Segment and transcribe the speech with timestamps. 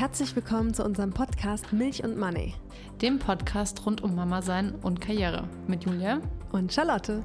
[0.00, 2.54] herzlich willkommen zu unserem Podcast Milch und Money.
[3.02, 6.22] Dem Podcast rund um Mama sein und Karriere mit Julia
[6.52, 7.22] und Charlotte.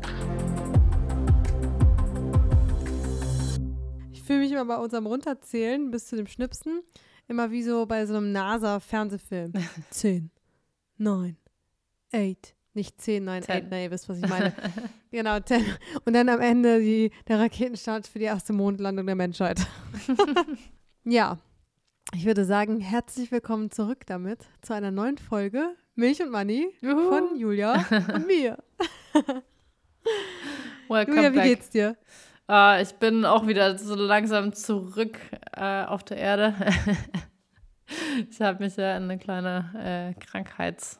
[4.12, 6.82] Ich fühle mich immer bei unserem Runterzählen bis zu dem Schnipsen
[7.30, 9.54] immer wie so bei so einem NASA-Fernsehfilm.
[9.90, 10.30] Zehn,
[10.98, 11.38] neun,
[12.12, 14.54] eight, nicht 10, 9, 8, nein, ihr wisst, was ich meine.
[15.12, 15.66] genau, 10.
[16.04, 19.66] Und dann am Ende die, der Raketenstart für die erste Mondlandung der Menschheit.
[21.06, 21.40] ja,
[22.14, 27.10] ich würde sagen, herzlich willkommen zurück damit zu einer neuen Folge Milch und Money Juhu.
[27.10, 27.84] von Julia
[28.14, 28.58] und mir.
[30.88, 31.46] Welcome Julia, wie back.
[31.46, 31.98] geht's dir?
[32.50, 35.18] Uh, ich bin auch wieder so langsam zurück
[35.58, 36.54] uh, auf der Erde.
[38.30, 41.00] ich habe mich ja in eine kleine äh, Krankheits-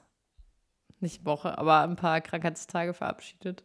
[1.02, 3.64] nicht Woche, aber ein paar Krankheitstage verabschiedet.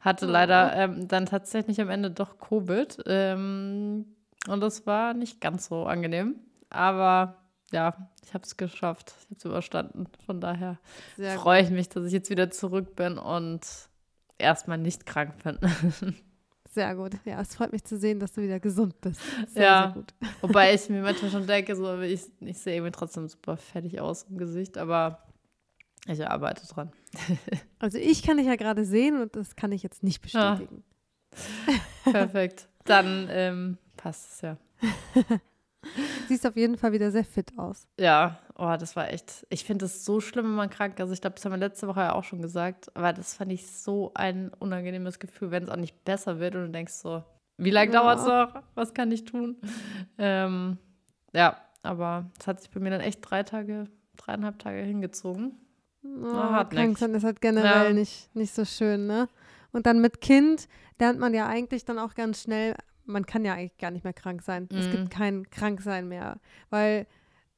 [0.00, 2.98] Hatte leider ähm, dann tatsächlich am Ende doch Covid.
[3.06, 4.04] Ähm,
[4.48, 6.34] und das war nicht ganz so angenehm.
[6.74, 7.36] Aber
[7.72, 9.14] ja, ich habe es geschafft.
[9.18, 10.06] Ich habe es überstanden.
[10.26, 10.78] Von daher
[11.36, 13.60] freue ich mich, dass ich jetzt wieder zurück bin und
[14.38, 15.58] erstmal nicht krank bin.
[16.70, 17.12] Sehr gut.
[17.24, 19.20] Ja, es freut mich zu sehen, dass du wieder gesund bist.
[19.46, 19.82] Sehr, ja.
[19.82, 20.14] sehr gut.
[20.40, 24.24] Wobei ich mir manchmal schon denke, so, ich, ich sehe irgendwie trotzdem super fertig aus
[24.24, 25.22] im Gesicht, aber
[26.08, 26.90] ich arbeite dran.
[27.78, 30.82] also ich kann dich ja gerade sehen und das kann ich jetzt nicht bestätigen.
[32.04, 32.10] Ja.
[32.10, 32.68] Perfekt.
[32.84, 34.56] Dann ähm, passt es ja.
[36.28, 37.86] Siehst auf jeden Fall wieder sehr fit aus.
[37.98, 39.46] Ja, oh, das war echt.
[39.50, 41.00] Ich finde es so schlimm, wenn man krank ist.
[41.00, 42.94] Also ich glaube, das haben wir letzte Woche ja auch schon gesagt.
[42.96, 46.62] Aber das fand ich so ein unangenehmes Gefühl, wenn es auch nicht besser wird und
[46.62, 47.22] du denkst so,
[47.56, 48.00] wie lange ja.
[48.00, 48.62] dauert es noch?
[48.74, 49.56] Was kann ich tun?
[50.18, 50.78] Ähm,
[51.32, 53.84] ja, aber es hat sich bei mir dann echt drei Tage,
[54.16, 55.58] dreieinhalb Tage hingezogen.
[56.02, 57.92] Oh, krank sein ist halt generell ja.
[57.92, 59.28] nicht, nicht so schön, ne?
[59.72, 60.68] Und dann mit Kind
[60.98, 64.12] lernt man ja eigentlich dann auch ganz schnell, man kann ja eigentlich gar nicht mehr
[64.12, 64.68] krank sein.
[64.70, 64.78] Mhm.
[64.78, 65.08] Es gibt mhm.
[65.10, 66.40] kein Kranksein mehr.
[66.70, 67.06] Weil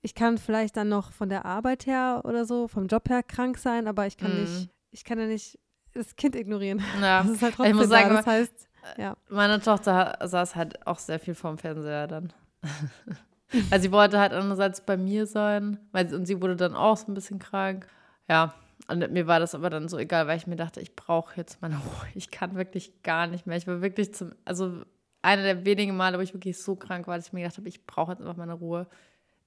[0.03, 3.59] ich kann vielleicht dann noch von der Arbeit her oder so, vom Job her krank
[3.59, 4.41] sein, aber ich kann mhm.
[4.41, 5.59] nicht, ich kann ja nicht
[5.95, 6.83] das Kind ignorieren.
[7.01, 7.23] Ja.
[7.27, 8.17] Das ist halt trotzdem ich muss sagen, da.
[8.17, 8.69] Das heißt,
[8.99, 9.17] ja.
[9.29, 12.33] Meine Tochter saß halt auch sehr viel vorm Fernseher dann.
[13.71, 17.11] also sie wollte halt andererseits bei mir sein, weil, und sie wurde dann auch so
[17.11, 17.89] ein bisschen krank.
[18.29, 18.55] Ja,
[18.89, 21.61] und mir war das aber dann so egal, weil ich mir dachte, ich brauche jetzt
[21.63, 22.07] meine Ruhe.
[22.15, 23.57] Ich kann wirklich gar nicht mehr.
[23.57, 24.83] Ich war wirklich zum, also
[25.27, 27.69] einer der wenigen Male, wo ich wirklich so krank war, dass ich mir gedacht habe,
[27.69, 28.87] ich brauche jetzt einfach meine Ruhe.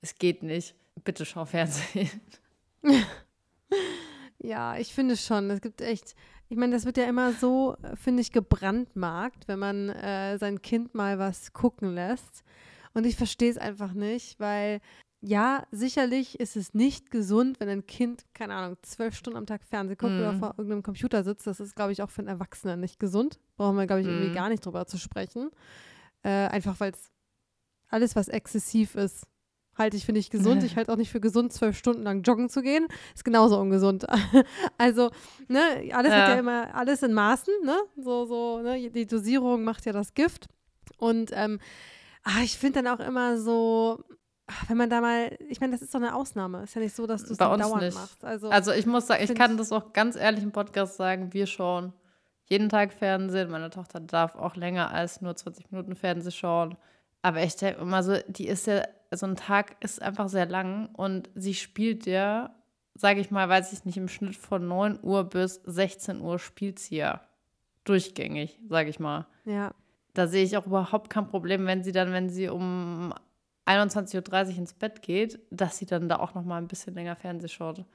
[0.01, 0.75] Es geht nicht.
[1.03, 2.09] Bitte schau Fernsehen.
[4.41, 5.49] Ja, ich finde schon.
[5.49, 6.15] Es gibt echt,
[6.47, 10.95] ich meine, das wird ja immer so, finde ich, gebrandmarkt, wenn man äh, sein Kind
[10.95, 12.43] mal was gucken lässt.
[12.93, 14.79] Und ich verstehe es einfach nicht, weil
[15.21, 19.63] ja, sicherlich ist es nicht gesund, wenn ein Kind, keine Ahnung, zwölf Stunden am Tag
[19.65, 20.19] Fernsehen guckt mm.
[20.19, 20.39] oder mhm.
[20.39, 21.45] vor irgendeinem Computer sitzt.
[21.45, 23.37] Das ist, glaube ich, auch für einen Erwachsenen nicht gesund.
[23.57, 24.11] Brauchen wir, glaube ich, mm.
[24.11, 24.35] irgendwie mhm.
[24.35, 25.51] gar nicht drüber zu sprechen.
[26.23, 27.11] Äh, einfach weil es
[27.89, 29.27] alles, was exzessiv ist,
[29.75, 30.63] halte ich für nicht gesund.
[30.63, 32.87] Ich halte auch nicht für gesund, zwölf Stunden lang joggen zu gehen.
[33.13, 34.05] Ist genauso ungesund.
[34.77, 35.11] also,
[35.49, 36.21] ne, alles ja.
[36.21, 37.77] hat ja immer, alles in Maßen, ne?
[37.97, 38.89] So, so, ne?
[38.89, 40.47] Die Dosierung macht ja das Gift.
[40.97, 41.59] Und ähm,
[42.23, 44.03] ach, ich finde dann auch immer so,
[44.67, 46.63] wenn man da mal, ich meine, das ist doch eine Ausnahme.
[46.63, 47.95] Ist ja nicht so, dass du es dauernd nicht.
[47.95, 48.23] machst.
[48.23, 51.45] Also, also ich muss sagen, ich kann das auch ganz ehrlich im Podcast sagen, wir
[51.45, 51.93] schauen
[52.45, 53.49] jeden Tag Fernsehen.
[53.49, 56.77] Meine Tochter darf auch länger als nur 20 Minuten Fernsehen schauen.
[57.21, 60.89] Aber ich denke immer so, die ist ja, so ein Tag ist einfach sehr lang
[60.93, 62.55] und sie spielt ja,
[62.95, 66.79] sage ich mal, weiß ich nicht, im Schnitt von 9 Uhr bis 16 Uhr spielt
[66.79, 67.21] sie ja
[67.83, 69.27] durchgängig, sage ich mal.
[69.45, 69.73] Ja.
[70.13, 73.13] Da sehe ich auch überhaupt kein Problem, wenn sie dann, wenn sie um
[73.69, 77.15] 21.30 Uhr ins Bett geht, dass sie dann da auch noch mal ein bisschen länger
[77.15, 77.85] Fernseh schaut.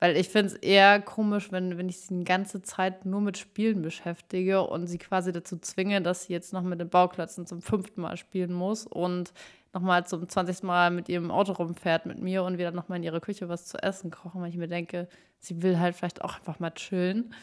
[0.00, 3.36] Weil ich finde es eher komisch, wenn, wenn ich sie die ganze Zeit nur mit
[3.36, 7.60] Spielen beschäftige und sie quasi dazu zwinge, dass sie jetzt noch mit den Bauklötzen zum
[7.60, 9.32] fünften Mal spielen muss und
[9.72, 10.62] nochmal zum 20.
[10.62, 13.76] Mal mit ihrem Auto rumfährt mit mir und wieder nochmal in ihre Küche was zu
[13.82, 15.08] essen kochen, weil ich mir denke,
[15.38, 17.34] sie will halt vielleicht auch einfach mal chillen.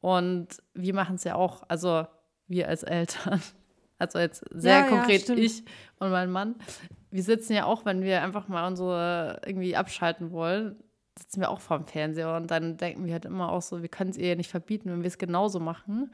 [0.00, 2.06] Und wir machen es ja auch, also
[2.46, 3.42] wir als Eltern.
[3.98, 5.64] Also jetzt sehr ja, konkret ja, ich
[5.98, 6.56] und mein Mann.
[7.10, 10.76] Wir sitzen ja auch, wenn wir einfach mal unsere irgendwie abschalten wollen,
[11.18, 14.10] sitzen wir auch vorm Fernseher und dann denken wir halt immer auch so, wir können
[14.10, 16.10] es ihr nicht verbieten, wenn wir es genauso machen.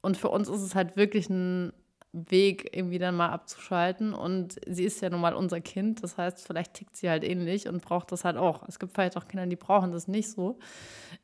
[0.00, 1.72] Und für uns ist es halt wirklich ein
[2.12, 4.14] Weg, irgendwie dann mal abzuschalten.
[4.14, 6.02] Und sie ist ja nun mal unser Kind.
[6.02, 8.66] Das heißt, vielleicht tickt sie halt ähnlich und braucht das halt auch.
[8.68, 10.58] Es gibt vielleicht auch Kinder, die brauchen das nicht so.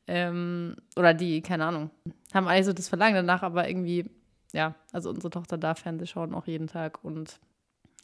[0.07, 1.91] Ähm, oder die, keine Ahnung,
[2.35, 4.11] haben eigentlich so das Verlangen danach, aber irgendwie
[4.55, 7.41] ja, also unsere Tochter darf Fernsehen schauen auch jeden Tag und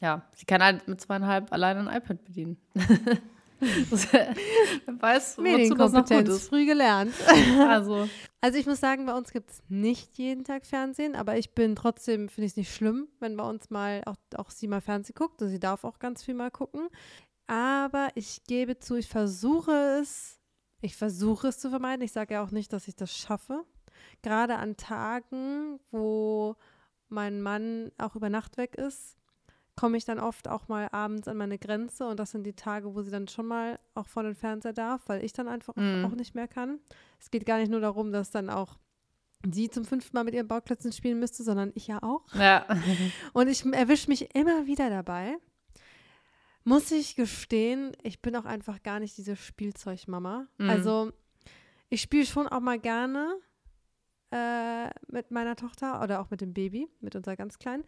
[0.01, 2.57] ja, sie kann halt mit zweieinhalb alleine ein iPad bedienen.
[3.59, 4.35] Wer
[4.99, 6.49] weiß, wozu das noch gut ist.
[6.49, 7.13] früh gelernt.
[7.59, 8.09] Also.
[8.41, 11.75] also ich muss sagen, bei uns gibt es nicht jeden Tag Fernsehen, aber ich bin
[11.75, 15.15] trotzdem, finde ich es nicht schlimm, wenn bei uns mal auch, auch sie mal Fernsehen
[15.15, 16.89] guckt und sie darf auch ganz viel mal gucken.
[17.47, 20.39] Aber ich gebe zu, ich versuche es,
[20.81, 22.03] ich versuche es zu vermeiden.
[22.03, 23.63] Ich sage ja auch nicht, dass ich das schaffe.
[24.21, 26.55] Gerade an Tagen, wo
[27.09, 29.17] mein Mann auch über Nacht weg ist,
[29.75, 32.93] komme ich dann oft auch mal abends an meine Grenze und das sind die Tage,
[32.93, 36.05] wo sie dann schon mal auch vor den Fernseher darf, weil ich dann einfach Mhm.
[36.05, 36.79] auch nicht mehr kann.
[37.19, 38.77] Es geht gar nicht nur darum, dass dann auch
[39.51, 42.21] sie zum fünften Mal mit ihren Bauklötzen spielen müsste, sondern ich ja auch.
[42.35, 42.65] Ja.
[43.33, 45.35] Und ich erwische mich immer wieder dabei.
[46.63, 50.45] Muss ich gestehen, ich bin auch einfach gar nicht diese Spielzeugmama.
[50.59, 50.69] Mhm.
[50.69, 51.11] Also
[51.89, 53.35] ich spiele schon auch mal gerne
[54.31, 57.83] äh, mit meiner Tochter oder auch mit dem Baby, mit unserer ganz Kleinen.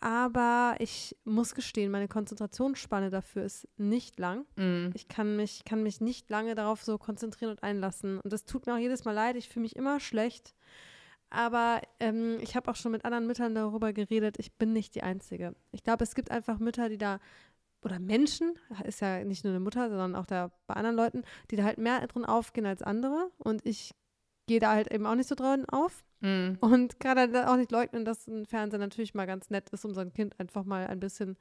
[0.00, 4.46] Aber ich muss gestehen, meine Konzentrationsspanne dafür ist nicht lang.
[4.56, 4.92] Mhm.
[4.94, 8.20] Ich kann mich, kann mich nicht lange darauf so konzentrieren und einlassen.
[8.20, 9.36] Und das tut mir auch jedes Mal leid.
[9.36, 10.54] Ich fühle mich immer schlecht.
[11.28, 14.36] Aber ähm, ich habe auch schon mit anderen Müttern darüber geredet.
[14.38, 15.54] Ich bin nicht die Einzige.
[15.70, 17.20] Ich glaube, es gibt einfach Mütter, die da,
[17.82, 18.54] oder Menschen,
[18.84, 21.78] ist ja nicht nur eine Mutter, sondern auch da bei anderen Leuten, die da halt
[21.78, 23.30] mehr drin aufgehen als andere.
[23.38, 23.94] Und ich
[24.50, 26.02] gehe da halt eben auch nicht so drin auf.
[26.22, 26.58] Mhm.
[26.60, 29.94] Und kann dann auch nicht leugnen, dass ein Fernseher natürlich mal ganz nett ist, um
[29.94, 31.38] sein Kind einfach mal ein bisschen,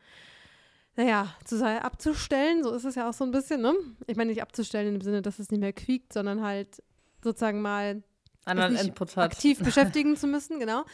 [0.95, 2.63] naja, zu sein, abzustellen.
[2.63, 3.73] So ist es ja auch so ein bisschen, ne?
[4.05, 6.83] Ich meine nicht abzustellen im Sinne, dass es nicht mehr quiekt, sondern halt
[7.23, 8.03] sozusagen mal
[8.45, 9.31] Anderen Input hat.
[9.31, 10.85] aktiv beschäftigen zu müssen, genau.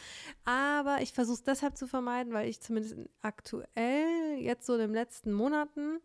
[0.46, 4.94] Aber ich versuche es deshalb zu vermeiden, weil ich zumindest aktuell jetzt so in den
[4.94, 5.98] letzten Monaten,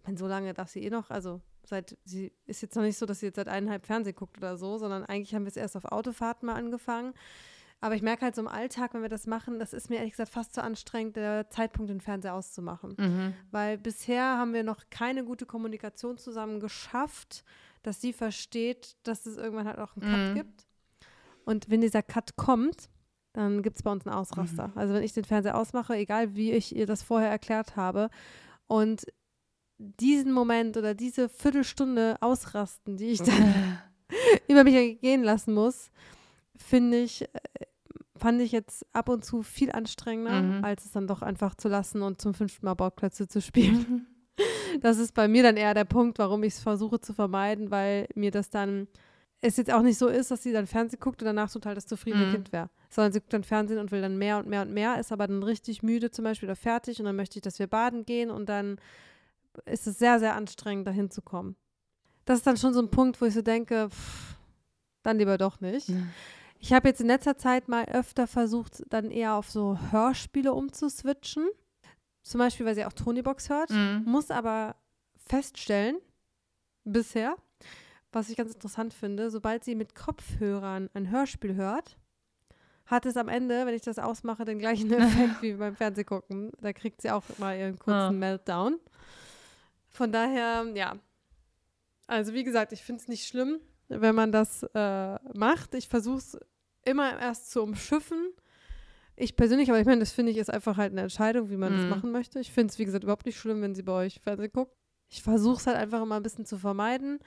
[0.00, 2.98] ich meine, so lange darf sie eh noch, also seit, sie ist jetzt noch nicht
[2.98, 5.56] so, dass sie jetzt seit eineinhalb Fernsehen guckt oder so, sondern eigentlich haben wir es
[5.56, 7.14] erst auf Autofahrten mal angefangen.
[7.80, 10.12] Aber ich merke halt so im Alltag, wenn wir das machen, das ist mir ehrlich
[10.12, 12.94] gesagt fast zu anstrengend, der Zeitpunkt, den Fernseher auszumachen.
[12.98, 13.34] Mhm.
[13.50, 17.44] Weil bisher haben wir noch keine gute Kommunikation zusammen geschafft,
[17.82, 20.34] dass sie versteht, dass es irgendwann halt auch einen Cut Mhm.
[20.34, 20.66] gibt.
[21.44, 22.88] Und wenn dieser Cut kommt,
[23.34, 24.72] dann gibt es bei uns einen Ausraster.
[24.76, 28.08] Also wenn ich den Fernseher ausmache, egal wie ich ihr das vorher erklärt habe,
[28.66, 29.04] und
[29.78, 33.78] diesen Moment oder diese Viertelstunde ausrasten, die ich dann
[34.48, 35.90] über mich gehen lassen muss,
[36.56, 37.28] finde ich, äh,
[38.16, 40.64] fand ich jetzt ab und zu viel anstrengender, Mhm.
[40.64, 44.06] als es dann doch einfach zu lassen und zum fünften Mal Bauklötze zu spielen.
[44.80, 48.08] Das ist bei mir dann eher der Punkt, warum ich es versuche zu vermeiden, weil
[48.16, 48.88] mir das dann
[49.40, 51.86] es jetzt auch nicht so ist, dass sie dann Fernsehen guckt und danach total das
[51.86, 52.30] zufriedene Mhm.
[52.32, 52.68] Kind wäre.
[52.90, 55.28] Sondern sie guckt dann Fernsehen und will dann mehr und mehr und mehr, ist aber
[55.28, 58.32] dann richtig müde zum Beispiel oder fertig und dann möchte ich, dass wir baden gehen
[58.32, 58.80] und dann
[59.66, 61.56] ist es sehr, sehr anstrengend, dahin zu kommen.
[62.24, 64.36] Das ist dann schon so ein Punkt, wo ich so denke, pff,
[65.02, 65.90] dann lieber doch nicht.
[66.58, 71.46] Ich habe jetzt in letzter Zeit mal öfter versucht, dann eher auf so Hörspiele umzuswitchen.
[72.22, 73.68] Zum Beispiel, weil sie auch Tonybox hört.
[73.70, 74.04] Mhm.
[74.06, 74.76] Muss aber
[75.26, 75.98] feststellen,
[76.84, 77.36] bisher,
[78.12, 81.98] was ich ganz interessant finde, sobald sie mit Kopfhörern ein Hörspiel hört,
[82.86, 86.50] hat es am Ende, wenn ich das ausmache, den gleichen Effekt wie beim Fernsehgucken.
[86.62, 88.10] Da kriegt sie auch mal ihren kurzen Ah.
[88.10, 88.78] Meltdown.
[89.94, 90.96] Von daher, ja.
[92.08, 95.74] Also wie gesagt, ich finde es nicht schlimm, wenn man das äh, macht.
[95.74, 96.38] Ich versuche es
[96.84, 98.32] immer erst zu umschiffen.
[99.16, 101.72] Ich persönlich, aber ich meine, das finde ich ist einfach halt eine Entscheidung, wie man
[101.74, 101.76] Mhm.
[101.78, 102.40] das machen möchte.
[102.40, 104.76] Ich finde es, wie gesagt, überhaupt nicht schlimm, wenn sie bei euch Fernsehen guckt.
[105.08, 107.20] Ich versuche es halt einfach immer ein bisschen zu vermeiden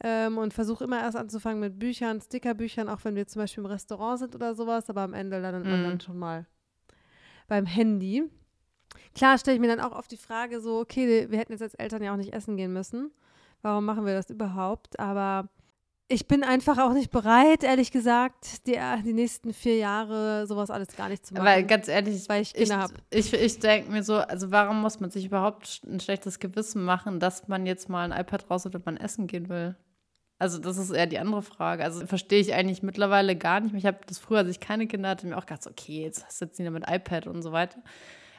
[0.00, 3.70] ähm, und versuche immer erst anzufangen mit Büchern, Stickerbüchern, auch wenn wir zum Beispiel im
[3.70, 5.84] Restaurant sind oder sowas, aber am Ende landet man Mhm.
[5.84, 6.46] dann schon mal
[7.48, 8.24] beim Handy.
[9.14, 11.74] Klar stelle ich mir dann auch oft die Frage so, okay, wir hätten jetzt als
[11.74, 13.12] Eltern ja auch nicht essen gehen müssen.
[13.62, 14.98] Warum machen wir das überhaupt?
[14.98, 15.48] Aber
[16.08, 20.94] ich bin einfach auch nicht bereit, ehrlich gesagt, die, die nächsten vier Jahre sowas alles
[20.96, 21.46] gar nicht zu machen.
[21.46, 22.94] Weil ganz ehrlich, weil ich ich, Kinder habe.
[23.10, 27.20] ich, ich denke mir so, also warum muss man sich überhaupt ein schlechtes Gewissen machen,
[27.20, 29.76] dass man jetzt mal ein iPad raus oder man essen gehen will?
[30.38, 31.84] Also das ist eher die andere Frage.
[31.84, 33.78] Also verstehe ich eigentlich mittlerweile gar nicht mehr.
[33.78, 36.62] Ich habe das früher, als ich keine Kinder hatte, mir auch gedacht, okay, jetzt sitzen
[36.62, 37.78] die da mit iPad und so weiter.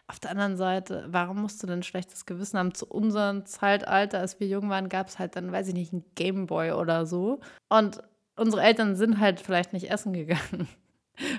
[0.08, 2.74] Auf der anderen Seite, warum musst du denn ein schlechtes Gewissen haben?
[2.76, 6.06] Zu unserem Zeitalter, als wir jung waren, gab es halt dann, weiß ich nicht, einen
[6.14, 7.40] Gameboy oder so.
[7.70, 8.04] Und
[8.36, 10.68] unsere Eltern sind halt vielleicht nicht essen gegangen.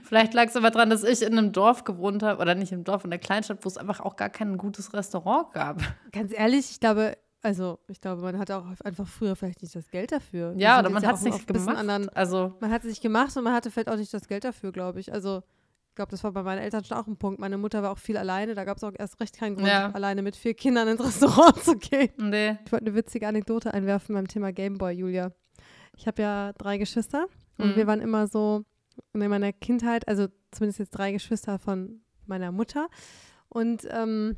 [0.05, 2.83] Vielleicht lag es aber daran, dass ich in einem Dorf gewohnt habe, oder nicht im
[2.83, 5.83] Dorf, in der Kleinstadt, wo es einfach auch gar kein gutes Restaurant gab.
[6.13, 9.91] Ganz ehrlich, ich glaube, also ich glaube, man hatte auch einfach früher vielleicht nicht das
[9.91, 10.55] Geld dafür.
[10.57, 11.77] Ja, oder man hat es nicht ein gemacht.
[11.77, 14.45] Anderen, also, man hat es nicht gemacht und man hatte vielleicht auch nicht das Geld
[14.45, 15.13] dafür, glaube ich.
[15.13, 15.56] Also ich
[15.97, 17.41] glaube, das war bei meinen Eltern schon auch ein Punkt.
[17.41, 19.91] Meine Mutter war auch viel alleine, da gab es auch erst recht keinen Grund, Ja.
[19.91, 22.11] alleine mit vier Kindern ins Restaurant zu gehen.
[22.19, 22.57] nee.
[22.65, 25.33] Ich wollte eine witzige Anekdote einwerfen beim Thema Gameboy, Julia.
[25.97, 27.27] Ich habe ja drei Geschwister
[27.59, 27.77] und Mhm.
[27.77, 28.65] wir waren immer so
[29.13, 32.89] in meiner Kindheit, also zumindest jetzt drei Geschwister von meiner Mutter.
[33.49, 34.37] Und ähm,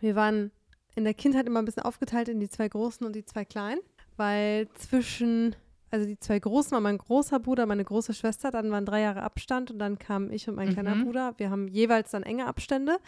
[0.00, 0.50] wir waren
[0.94, 3.80] in der Kindheit immer ein bisschen aufgeteilt in die zwei Großen und die zwei Kleinen,
[4.16, 5.54] weil zwischen,
[5.90, 9.22] also die zwei Großen war mein großer Bruder, meine große Schwester, dann waren drei Jahre
[9.22, 11.04] Abstand und dann kamen ich und mein kleiner Mhm.
[11.04, 11.34] Bruder.
[11.38, 12.98] Wir haben jeweils dann enge Abstände.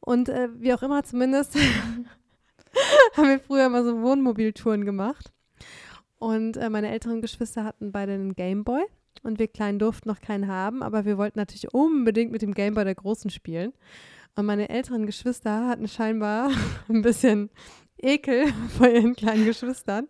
[0.00, 1.54] Und äh, wie auch immer, zumindest
[3.16, 5.32] haben wir früher immer so Wohnmobiltouren gemacht.
[6.18, 8.82] Und äh, meine älteren Geschwister hatten beide einen Gameboy
[9.22, 12.84] und wir Kleinen durften noch keinen haben, aber wir wollten natürlich unbedingt mit dem Gameboy
[12.84, 13.72] der Großen spielen.
[14.36, 16.50] Und meine älteren Geschwister hatten scheinbar
[16.88, 17.50] ein bisschen
[18.02, 20.08] Ekel vor ihren kleinen Geschwistern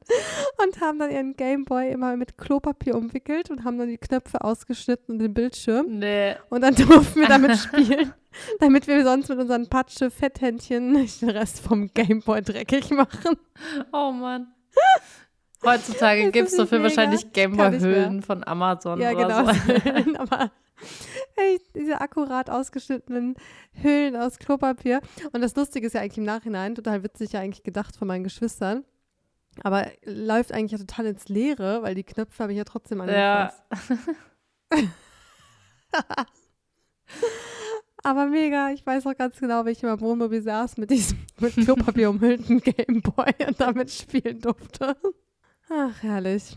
[0.65, 5.15] und haben dann ihren Gameboy immer mit Klopapier umwickelt und haben dann die Knöpfe ausgeschnitten
[5.15, 5.99] und den Bildschirm.
[5.99, 6.37] Nee.
[6.49, 8.13] Und dann durften wir damit spielen,
[8.59, 13.37] damit wir sonst mit unseren Patsche-Fetthändchen nicht den Rest vom Gameboy dreckig machen.
[13.93, 14.49] Oh Mann.
[15.65, 16.89] Heutzutage gibt es dafür mega.
[16.89, 17.33] wahrscheinlich.
[17.33, 19.53] Gameboy-Hüllen von Amazon Ja, oder genau.
[19.53, 20.19] so.
[20.19, 20.51] Aber
[21.75, 23.35] diese akkurat ausgeschnittenen
[23.73, 25.01] Hüllen aus Klopapier.
[25.33, 28.25] Und das Lustige ist ja eigentlich im Nachhinein, total witzig ja eigentlich gedacht von meinen
[28.25, 28.85] Geschwistern.
[29.63, 33.51] Aber läuft eigentlich ja total ins Leere, weil die Knöpfe habe ich ja trotzdem Ja.
[33.53, 33.63] angefasst.
[38.03, 41.19] Aber mega, ich weiß auch ganz genau, wie ich immer im Wohnmobil saß mit diesem
[41.39, 44.97] mit Klopapier umhüllten Gameboy und damit spielen durfte.
[45.69, 46.57] Ach, herrlich.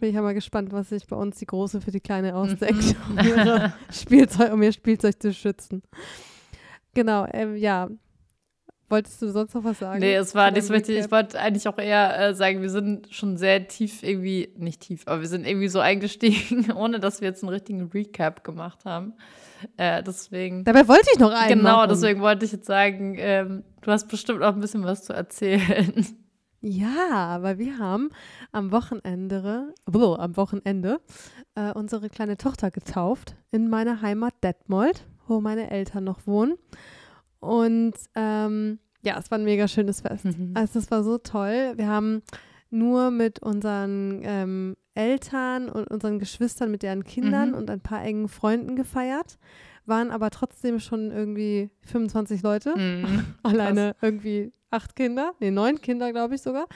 [0.00, 3.18] Bin ich mal gespannt, was sich bei uns die Große für die Kleine ausdenkt, um,
[3.18, 5.82] ihre Spielzeug, um ihr Spielzeug zu schützen.
[6.94, 7.88] Genau, ähm, ja.
[8.88, 9.98] Wolltest du sonst noch was sagen?
[9.98, 10.98] Nee, es war Zu nicht so deinem richtig.
[11.04, 15.02] Ich wollte eigentlich auch eher äh, sagen, wir sind schon sehr tief irgendwie, nicht tief,
[15.06, 19.14] aber wir sind irgendwie so eingestiegen, ohne dass wir jetzt einen richtigen Recap gemacht haben.
[19.76, 20.62] Äh, deswegen.
[20.62, 21.88] Dabei wollte ich noch einen Genau, machen.
[21.88, 26.06] deswegen wollte ich jetzt sagen, ähm, du hast bestimmt auch ein bisschen was zu erzählen.
[26.68, 28.10] Ja, weil wir haben
[28.52, 31.00] am Wochenende, oh, am Wochenende
[31.54, 36.54] äh, unsere kleine Tochter getauft in meiner Heimat Detmold, wo meine Eltern noch wohnen.
[37.40, 40.24] Und ähm, ja, es war ein mega schönes Fest.
[40.36, 40.52] Mhm.
[40.54, 41.74] Also es war so toll.
[41.76, 42.22] Wir haben
[42.70, 47.54] nur mit unseren ähm, Eltern und unseren Geschwistern, mit deren Kindern Mhm.
[47.54, 49.38] und ein paar engen Freunden gefeiert,
[49.84, 53.24] waren aber trotzdem schon irgendwie 25 Leute Mhm.
[53.44, 56.66] alleine irgendwie acht Kinder, nee, neun Kinder, glaube ich sogar,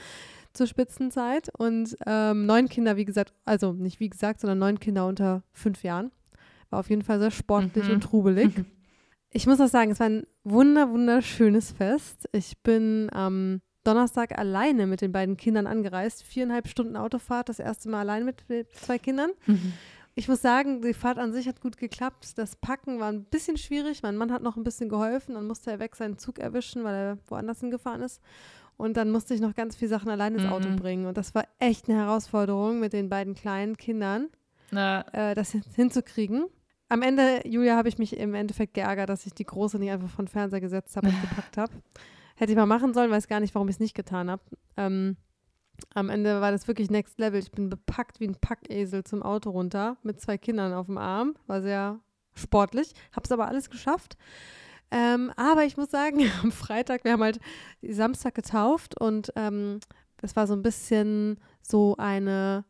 [0.52, 1.48] zur Spitzenzeit.
[1.58, 5.82] Und ähm, neun Kinder, wie gesagt, also nicht wie gesagt, sondern neun Kinder unter fünf
[5.82, 6.10] Jahren.
[6.70, 7.94] War auf jeden Fall sehr sportlich Mhm.
[7.94, 8.52] und trubelig.
[9.32, 12.28] Ich muss auch sagen, es war ein wunder, wunderschönes Fest.
[12.32, 16.24] Ich bin am Donnerstag alleine mit den beiden Kindern angereist.
[16.24, 18.42] Viereinhalb Stunden Autofahrt, das erste Mal allein mit
[18.72, 19.30] zwei Kindern.
[20.20, 22.36] Ich muss sagen, die Fahrt an sich hat gut geklappt.
[22.36, 24.02] Das Packen war ein bisschen schwierig.
[24.02, 25.34] Mein Mann hat noch ein bisschen geholfen.
[25.34, 28.20] Dann musste er weg seinen Zug erwischen, weil er woanders hingefahren ist.
[28.76, 30.76] Und dann musste ich noch ganz viele Sachen allein ins Auto Mhm.
[30.76, 31.06] bringen.
[31.06, 34.28] Und das war echt eine Herausforderung mit den beiden kleinen Kindern,
[34.70, 36.44] Na, äh, das hin- hinzukriegen.
[36.90, 40.10] Am Ende, Julia, habe ich mich im Endeffekt geärgert, dass ich die Große nicht einfach
[40.10, 41.72] von Fernseher gesetzt habe und gepackt habe.
[42.36, 44.42] Hätte ich mal machen sollen, weiß gar nicht, warum ich es nicht getan habe.
[44.76, 45.16] Ähm,
[45.94, 47.40] am Ende war das wirklich Next Level.
[47.40, 51.34] Ich bin bepackt wie ein Packesel zum Auto runter mit zwei Kindern auf dem Arm.
[51.46, 52.00] War sehr
[52.34, 52.92] sportlich.
[53.12, 54.16] Habe es aber alles geschafft.
[54.90, 57.38] Ähm, aber ich muss sagen, am Freitag, wir haben halt
[57.82, 59.80] Samstag getauft und ähm,
[60.22, 62.64] es war so ein bisschen so eine,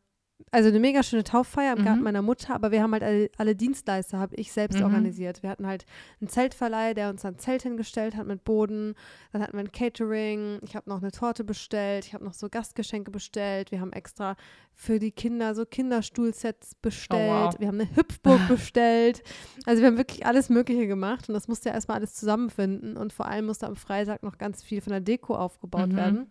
[0.52, 1.85] also eine mega schöne Tauffeier im Mhm.
[1.85, 4.85] Garten meiner Mutter, aber wir haben halt alle, alle Dienstleister, habe ich selbst Mhm.
[4.85, 5.42] organisiert.
[5.42, 5.87] Wir hatten halt
[6.21, 8.95] einen Zeltverleih, der uns ein Zelt hingestellt hat mit Boden.
[9.33, 10.59] Dann hatten wir ein Catering.
[10.62, 12.04] Ich habe noch eine Torte bestellt.
[12.07, 13.71] Ich habe noch so Gastgeschenke bestellt.
[13.71, 14.37] Wir haben extra
[14.75, 17.30] für die Kinder so Kinderstuhlsets bestellt.
[17.30, 17.54] wow.
[17.59, 19.23] Wir haben eine Hüpfburg bestellt.
[19.66, 23.12] Also wir haben wirklich alles Mögliche gemacht und das musste ja erstmal alles zusammenfinden und
[23.12, 25.97] vor allem musste am Freitag noch ganz viel von der Deko aufgebaut Mhm.
[25.97, 26.26] werden.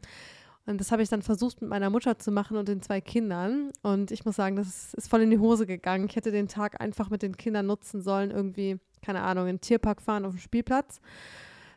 [0.70, 3.72] Und das habe ich dann versucht mit meiner Mutter zu machen und den zwei Kindern.
[3.82, 6.06] Und ich muss sagen, das ist, ist voll in die Hose gegangen.
[6.08, 9.62] Ich hätte den Tag einfach mit den Kindern nutzen sollen, irgendwie, keine Ahnung, in den
[9.62, 11.02] Tierpark fahren auf dem Spielplatz.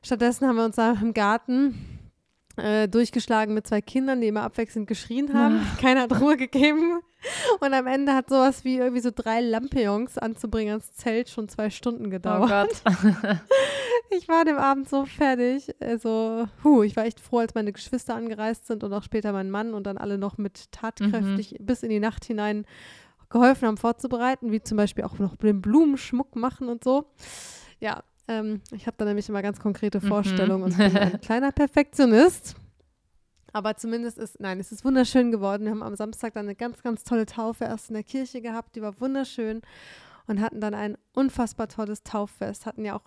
[0.02, 2.00] Stattdessen haben wir uns da im Garten
[2.56, 5.60] äh, durchgeschlagen mit zwei Kindern, die immer abwechselnd geschrien haben.
[5.80, 7.00] Keiner hat Ruhe gegeben.
[7.60, 11.70] Und am Ende hat sowas wie irgendwie so drei Lampions anzubringen ans Zelt schon zwei
[11.70, 12.82] Stunden oh gedauert.
[12.84, 12.94] Gott.
[14.14, 15.74] Ich war dem Abend so fertig.
[15.80, 19.50] Also, huh, ich war echt froh, als meine Geschwister angereist sind und auch später mein
[19.50, 22.66] Mann und dann alle noch mit tatkräftig bis in die Nacht hinein
[23.30, 27.06] geholfen haben vorzubereiten, wie zum Beispiel auch noch den Blumenschmuck machen und so.
[27.80, 30.08] Ja, ähm, ich habe da nämlich immer ganz konkrete Mhm.
[30.08, 32.54] Vorstellungen und bin ein kleiner Perfektionist.
[33.52, 35.64] Aber zumindest ist, nein, es ist wunderschön geworden.
[35.64, 38.76] Wir haben am Samstag dann eine ganz, ganz tolle Taufe erst in der Kirche gehabt,
[38.76, 39.60] die war wunderschön
[40.26, 43.04] und hatten dann ein unfassbar tolles Tauffest, hatten ja auch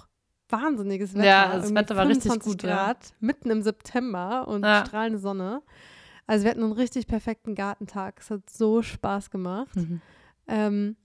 [0.49, 1.25] wahnsinniges Wetter.
[1.25, 2.75] Ja, das irgendwie Wetter war richtig 25 gut, ja.
[2.75, 4.85] Grad, mitten im September und Ja.
[4.85, 5.61] strahlende Sonne.
[6.27, 8.19] Also wir hatten einen richtig perfekten Gartentag.
[8.19, 9.75] Es hat so Spaß gemacht.
[9.75, 10.01] Mhm.
[10.47, 10.95] Ähm,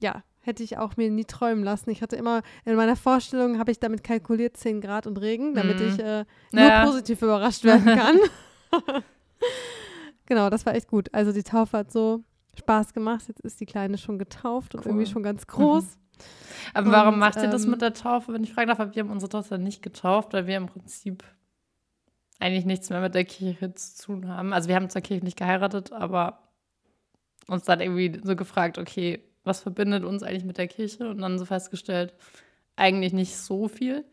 [0.00, 1.90] ja, hätte ich auch mir nie träumen lassen.
[1.90, 5.78] Ich hatte immer, in meiner Vorstellung habe ich damit kalkuliert 10 Grad und Regen, damit
[5.80, 5.86] Mhm.
[5.86, 6.84] ich äh, nur Ja.
[6.84, 8.16] positiv überrascht werden kann.
[10.26, 11.12] genau, das war echt gut.
[11.12, 12.22] Also die Taufe hat so
[12.56, 13.24] Spaß gemacht.
[13.28, 14.92] Jetzt ist die Kleine schon getauft und Cool.
[14.92, 15.98] irgendwie schon ganz groß.
[16.74, 18.78] Aber warum Und, macht ihr das ähm, mit der Taufe, wenn ich fragen darf?
[18.94, 21.22] Wir haben unsere Tochter nicht getauft, weil wir im Prinzip
[22.40, 24.52] eigentlich nichts mehr mit der Kirche zu tun haben.
[24.52, 26.40] Also wir haben zwar kirchlich geheiratet, aber
[27.46, 31.08] uns dann irgendwie so gefragt, okay, was verbindet uns eigentlich mit der Kirche?
[31.08, 32.14] Und dann so festgestellt,
[32.76, 34.04] eigentlich nicht so viel.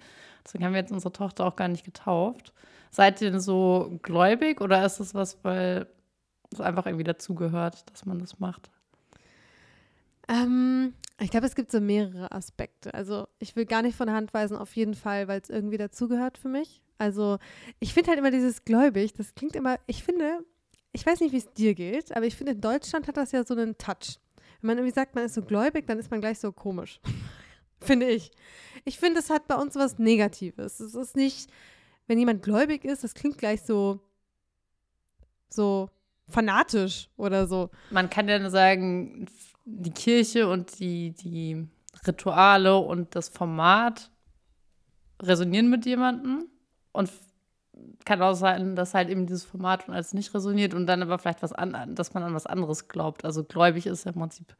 [0.43, 2.53] Deswegen haben wir jetzt unsere Tochter auch gar nicht getauft.
[2.95, 5.85] Seid ihr denn so gläubig oder ist das was, weil
[6.53, 8.71] es einfach irgendwie dazugehört, dass man das macht?
[10.29, 12.93] Ähm, ich glaube, es gibt so mehrere Aspekte.
[12.93, 15.75] Also ich will gar nicht von der Hand weisen, auf jeden Fall, weil es irgendwie
[15.75, 16.81] dazugehört für mich.
[16.97, 17.37] Also
[17.81, 20.45] ich finde halt immer dieses gläubig, das klingt immer, ich finde,
[20.93, 23.43] ich weiß nicht, wie es dir geht, aber ich finde, in Deutschland hat das ja
[23.43, 24.21] so einen Touch.
[24.61, 27.01] Wenn man irgendwie sagt, man ist so gläubig, dann ist man gleich so komisch.
[27.81, 28.31] finde ich.
[28.85, 30.79] Ich finde, es hat bei uns was Negatives.
[30.79, 31.49] Es ist nicht,
[32.07, 33.99] wenn jemand gläubig ist, das klingt gleich so,
[35.49, 35.89] so
[36.29, 37.69] fanatisch oder so.
[37.91, 39.27] Man kann ja sagen,
[39.65, 41.67] die Kirche und die, die
[42.05, 44.11] Rituale und das Format
[45.21, 46.47] resonieren mit jemandem
[46.91, 47.11] und
[48.05, 51.43] kann auch sein, dass halt eben dieses Format als nicht resoniert und dann aber vielleicht
[51.43, 53.25] was an, dass man an was anderes glaubt.
[53.25, 54.55] Also gläubig ist ja im Prinzip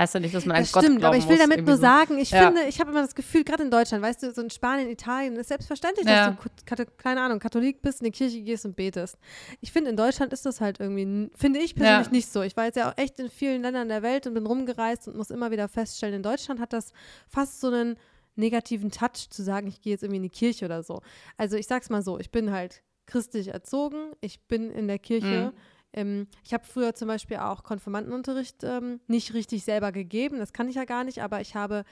[0.00, 1.66] Heißt ja nicht, dass man an das Gott stimmt, glauben aber ich will muss, damit
[1.66, 1.82] nur so.
[1.82, 2.46] sagen, ich Ja.
[2.46, 5.36] finde, ich habe immer das Gefühl, gerade in Deutschland, weißt du, so in Spanien, Italien,
[5.36, 6.30] ist selbstverständlich, Ja.
[6.30, 9.18] dass du, keine Ahnung, Katholik bist, in die Kirche gehst und betest.
[9.60, 12.12] Ich finde, in Deutschland ist das halt irgendwie, finde ich persönlich Ja.
[12.12, 12.40] nicht so.
[12.40, 15.16] Ich war jetzt ja auch echt in vielen Ländern der Welt und bin rumgereist und
[15.16, 16.92] muss immer wieder feststellen, in Deutschland hat das
[17.28, 17.96] fast so einen
[18.36, 21.02] negativen Touch, zu sagen, ich gehe jetzt irgendwie in die Kirche oder so.
[21.36, 25.52] Also ich sag's mal so, ich bin halt christlich erzogen, ich bin in der Kirche.
[25.54, 25.58] Mhm.
[25.92, 30.68] Ähm, ich habe früher zum Beispiel auch Konfirmandenunterricht ähm, nicht richtig selber gegeben, das kann
[30.68, 31.84] ich ja gar nicht, aber ich habe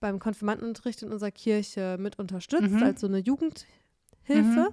[0.00, 2.82] beim Konfirmandenunterricht in unserer Kirche mit unterstützt, Mhm.
[2.82, 3.64] als so eine Jugendhilfe.
[4.60, 4.68] Mhm.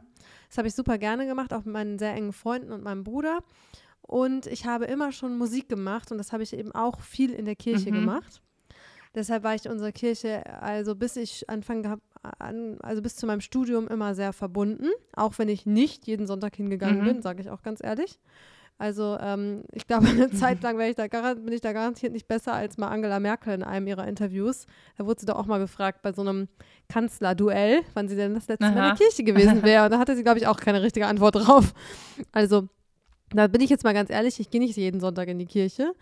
[0.49, 3.39] Das habe ich super gerne gemacht, auch mit meinen sehr engen Freunden und meinem Bruder.
[4.01, 7.45] Und ich habe immer schon Musik gemacht und das habe ich eben auch viel in
[7.45, 7.95] der Kirche Mhm.
[7.95, 8.41] gemacht.
[9.15, 12.03] Deshalb war ich in unserer Kirche, also bis ich anfangen gehabt,
[12.37, 16.55] an, also bis zu meinem Studium immer sehr verbunden, auch wenn ich nicht jeden Sonntag
[16.55, 17.03] hingegangen Mhm.
[17.05, 18.19] bin, sage ich auch ganz ehrlich.
[18.77, 22.77] Also ähm, ich glaube, eine Zeit lang ich bin ich da garantiert nicht besser als
[22.77, 24.65] mal Angela Merkel in einem ihrer Interviews.
[24.97, 26.47] Da wurde sie doch auch mal gefragt bei so einem
[26.89, 28.87] Kanzlerduell, wann sie denn das letzte Mal in Aha.
[28.89, 29.85] der Kirche gewesen wäre.
[29.85, 31.73] Und da hatte sie, glaube ich, auch keine richtige Antwort drauf.
[32.31, 32.67] Also
[33.29, 35.93] da bin ich jetzt mal ganz ehrlich, ich gehe nicht jeden Sonntag in die Kirche.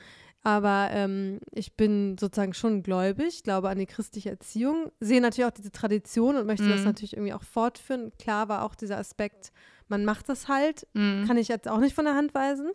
[0.45, 5.55] Aber ähm, ich bin sozusagen schon gläubig, glaube an die christliche Erziehung, sehe natürlich auch
[5.55, 6.85] diese Tradition und möchte das Mhm.
[6.87, 8.11] natürlich irgendwie auch fortführen.
[8.19, 9.53] Klar war auch dieser Aspekt,
[9.93, 11.25] man macht das halt, Mhm.
[11.27, 12.71] kann ich jetzt auch nicht von der Hand weisen.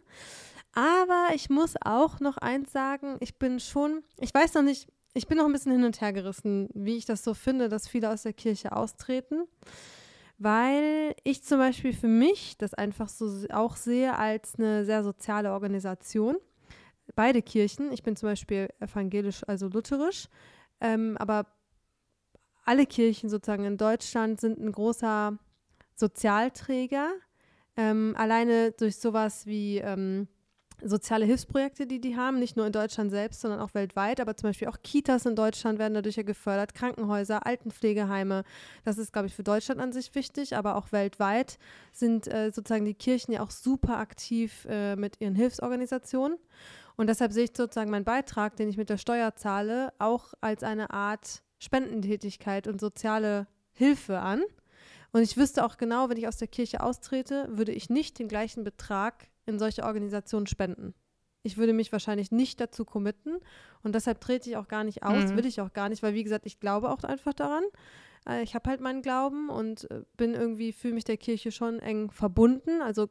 [0.73, 5.27] Aber ich muss auch noch eins sagen, ich bin schon, ich weiß noch nicht, ich
[5.27, 8.11] bin noch ein bisschen hin und her gerissen, wie ich das so finde, dass viele
[8.11, 9.45] aus der Kirche austreten.
[10.39, 15.51] Weil ich zum Beispiel für mich das einfach so auch sehe als eine sehr soziale
[15.53, 16.37] Organisation.
[17.17, 20.29] Beide Kirchen, ich bin zum Beispiel evangelisch, also lutherisch,
[20.81, 21.47] ähm, aber
[22.65, 25.39] alle Kirchen sozusagen in Deutschland sind ein großer
[25.99, 27.11] Sozialträger.
[27.77, 30.29] Ähm, alleine durch sowas wie ähm,
[30.83, 34.21] soziale Hilfsprojekte, die die haben, nicht nur in Deutschland selbst, sondern auch weltweit.
[34.21, 38.45] Aber zum Beispiel auch Kitas in Deutschland werden dadurch ja gefördert, Krankenhäuser, Altenpflegeheime.
[38.85, 41.59] Das ist, glaube ich, für Deutschland an sich wichtig, aber auch weltweit
[41.93, 46.39] sind äh, sozusagen die Kirchen ja auch super aktiv äh, mit ihren Hilfsorganisationen.
[46.97, 50.63] Und deshalb sehe ich sozusagen meinen Beitrag, den ich mit der Steuer zahle, auch als
[50.63, 54.43] eine Art Spendentätigkeit und soziale Hilfe an.
[55.13, 58.29] Und ich wüsste auch genau, wenn ich aus der Kirche austrete, würde ich nicht den
[58.29, 60.95] gleichen Betrag in solche Organisationen spenden.
[61.43, 63.37] Ich würde mich wahrscheinlich nicht dazu committen
[63.83, 65.37] und deshalb trete ich auch gar nicht aus, Mhm.
[65.37, 67.65] will ich auch gar nicht, weil wie gesagt, ich glaube auch einfach daran.
[68.29, 71.79] Äh, Ich habe halt meinen Glauben und äh, bin irgendwie, fühle mich der Kirche schon
[71.79, 72.83] eng verbunden.
[72.83, 73.09] Also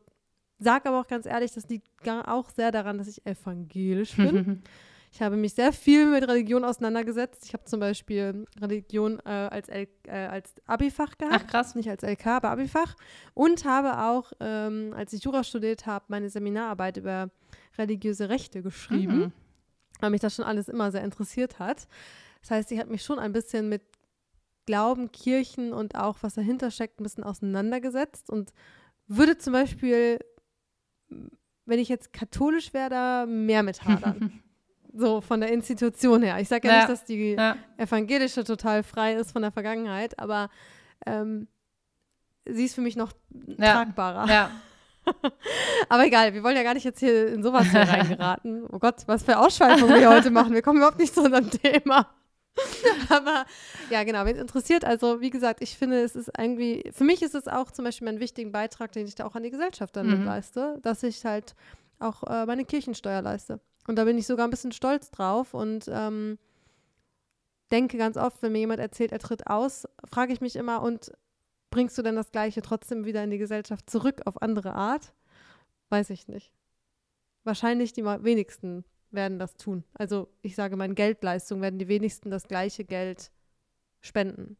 [0.59, 4.61] sage aber auch ganz ehrlich, das liegt auch sehr daran, dass ich evangelisch bin.
[5.11, 7.45] Ich habe mich sehr viel mit Religion auseinandergesetzt.
[7.45, 11.43] Ich habe zum Beispiel Religion äh, als, L äh, als Abi-Fach gehabt.
[11.45, 11.75] Ach krass.
[11.75, 12.95] Nicht als LK, aber Abi-Fach.
[13.33, 17.29] Und habe auch, ähm, als ich Jura studiert habe, meine Seminararbeit über
[17.77, 19.31] religiöse Rechte geschrieben, Mhm.
[20.01, 21.87] weil mich das schon alles immer sehr interessiert hat.
[22.41, 23.81] Das heißt, ich habe mich schon ein bisschen mit
[24.65, 28.51] Glauben, Kirchen und auch, was dahinter steckt, ein bisschen auseinandergesetzt und
[29.07, 30.19] würde zum Beispiel,
[31.65, 34.43] wenn ich jetzt katholisch wäre, da mehr mit hadern.
[34.97, 36.39] so von der Institution her.
[36.39, 36.79] Ich sage ja, Ja.
[36.79, 37.55] nicht, dass die Ja.
[37.77, 40.49] evangelische total frei ist von der Vergangenheit, aber
[41.05, 41.47] ähm,
[42.45, 43.11] sie ist für mich noch
[43.57, 43.73] Ja.
[43.73, 44.27] tragbarer.
[44.31, 44.51] ja.
[45.89, 48.65] Aber egal, wir wollen ja gar nicht jetzt hier in sowas hier reingeraten.
[48.71, 50.53] Oh Gott, was für Ausschweifungen wir heute machen.
[50.53, 52.07] Wir kommen überhaupt nicht zu unserem Thema.
[53.09, 53.45] Aber
[53.89, 57.21] ja, genau, wen es interessiert, also wie gesagt, ich finde, es ist irgendwie, für mich
[57.21, 59.95] ist es auch zum Beispiel mein wichtigen Beitrag, den ich da auch an die Gesellschaft
[59.95, 60.25] dann Mhm.
[60.25, 61.55] leiste, dass ich halt
[61.99, 63.59] auch äh, meine Kirchensteuer leiste.
[63.87, 66.37] Und da bin ich sogar ein bisschen stolz drauf und ähm,
[67.71, 71.11] denke ganz oft, wenn mir jemand erzählt, er tritt aus, frage ich mich immer, und
[71.69, 75.13] bringst du dann das Gleiche trotzdem wieder in die Gesellschaft zurück auf andere Art?
[75.89, 76.51] Weiß ich nicht.
[77.43, 79.85] Wahrscheinlich die wenigsten werden das tun.
[79.93, 83.31] Also ich sage mal, in Geldleistung werden die wenigsten das gleiche Geld
[84.01, 84.57] spenden.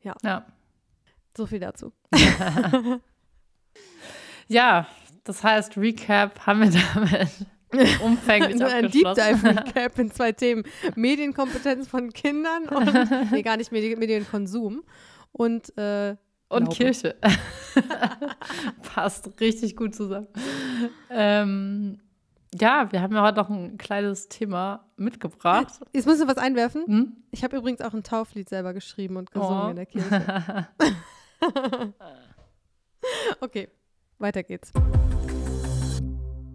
[0.00, 0.14] Ja.
[0.24, 0.46] Ja.
[1.36, 1.92] So viel dazu.
[4.48, 4.88] ja,
[5.22, 7.28] das heißt, Recap haben wir damit
[8.02, 10.64] umfänglich ein Deep Dive Recap in zwei Themen.
[10.94, 14.82] Medienkompetenz von Kindern und, nee, gar nicht Medi Medienkonsum
[15.32, 16.16] und äh,
[16.50, 16.76] und Glaube.
[16.76, 17.16] Kirche.
[18.94, 20.28] Passt richtig gut zusammen.
[21.10, 22.00] Ähm,
[22.58, 25.74] ja, wir haben ja heute noch ein kleines Thema mitgebracht.
[25.92, 26.86] Jetzt müssen wir was einwerfen.
[26.86, 27.16] Hm?
[27.30, 29.68] Ich habe übrigens auch ein Tauflied selber geschrieben und gesungen oh.
[29.68, 30.68] in der Kirche.
[33.40, 33.68] okay,
[34.18, 34.72] weiter geht's.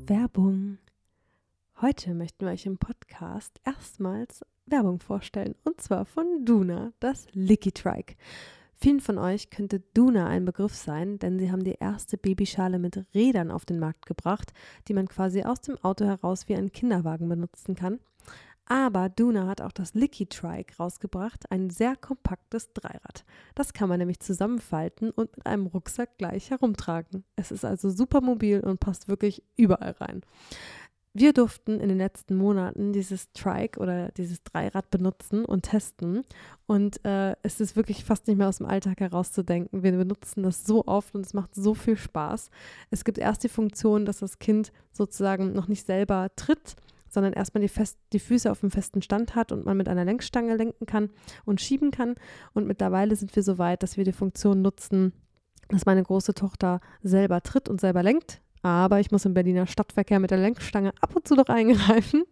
[0.07, 0.79] Werbung.
[1.81, 5.55] Heute möchten wir euch im Podcast erstmals Werbung vorstellen.
[5.63, 8.15] Und zwar von Duna, das Licky Trike.
[8.75, 13.03] Vielen von euch könnte Duna ein Begriff sein, denn sie haben die erste Babyschale mit
[13.13, 14.53] Rädern auf den Markt gebracht,
[14.87, 17.99] die man quasi aus dem Auto heraus wie einen Kinderwagen benutzen kann.
[18.65, 23.25] Aber Duna hat auch das Licky Trike rausgebracht, ein sehr kompaktes Dreirad.
[23.55, 27.25] Das kann man nämlich zusammenfalten und mit einem Rucksack gleich herumtragen.
[27.35, 30.21] Es ist also super mobil und passt wirklich überall rein.
[31.15, 36.23] Wir durften in den letzten Monaten dieses Trike oder dieses Dreirad benutzen und testen.
[36.65, 39.83] Und äh, es ist wirklich fast nicht mehr aus dem Alltag herauszudenken.
[39.83, 42.49] Wir benutzen das so oft und es macht so viel Spaß.
[42.89, 46.75] Es gibt erst die Funktion, dass das Kind sozusagen noch nicht selber tritt,
[47.09, 50.05] sondern erstmal die, fest, die Füße auf einem festen Stand hat und man mit einer
[50.05, 51.11] Lenkstange lenken kann
[51.45, 52.15] und schieben kann.
[52.55, 55.13] Und mittlerweile sind wir so weit, dass wir die Funktion nutzen,
[55.69, 60.19] dass meine große Tochter selber tritt und selber lenkt aber ich muss im Berliner Stadtverkehr
[60.19, 62.23] mit der Lenkstange ab und zu noch eingreifen.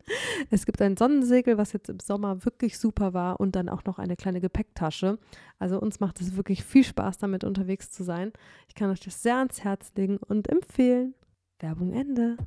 [0.50, 4.00] Es gibt ein Sonnensegel, was jetzt im Sommer wirklich super war und dann auch noch
[4.00, 5.20] eine kleine Gepäcktasche.
[5.60, 8.32] Also uns macht es wirklich viel Spaß, damit unterwegs zu sein.
[8.70, 11.14] Ich kann euch das sehr ans Herz legen und empfehlen.
[11.60, 12.38] Werbung Ende.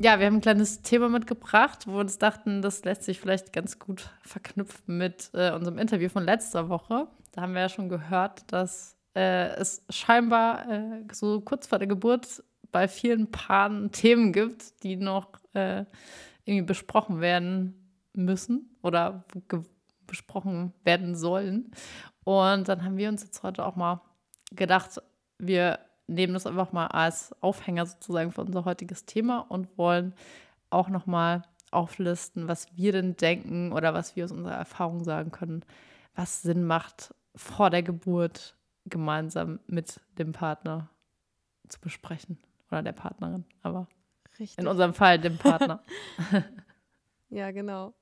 [0.00, 3.52] Ja, wir haben ein kleines Thema mitgebracht, wo wir uns dachten, das lässt sich vielleicht
[3.52, 7.06] ganz gut verknüpfen mit äh, unserem Interview von letzter Woche.
[7.32, 11.88] Da haben wir ja schon gehört, dass äh, es scheinbar äh, so kurz vor der
[11.88, 15.84] Geburt bei vielen Paaren Themen gibt, die noch äh,
[16.44, 19.24] irgendwie besprochen werden müssen oder
[20.06, 21.70] besprochen werden sollen.
[22.24, 24.00] Und dann haben wir uns jetzt heute auch mal
[24.50, 25.00] gedacht,
[25.38, 30.14] wir nehmen das einfach mal als Aufhänger sozusagen für unser heutiges Thema und wollen
[30.70, 35.30] auch noch mal auflisten, was wir denn denken oder was wir aus unserer Erfahrung sagen
[35.30, 35.64] können,
[36.14, 40.90] was Sinn macht vor der Geburt, gemeinsam mit dem Partner
[41.68, 42.38] zu besprechen
[42.70, 43.88] oder der Partnerin, aber
[44.38, 44.58] Richtig.
[44.58, 45.82] in unserem Fall dem Partner.
[47.30, 47.94] ja, genau.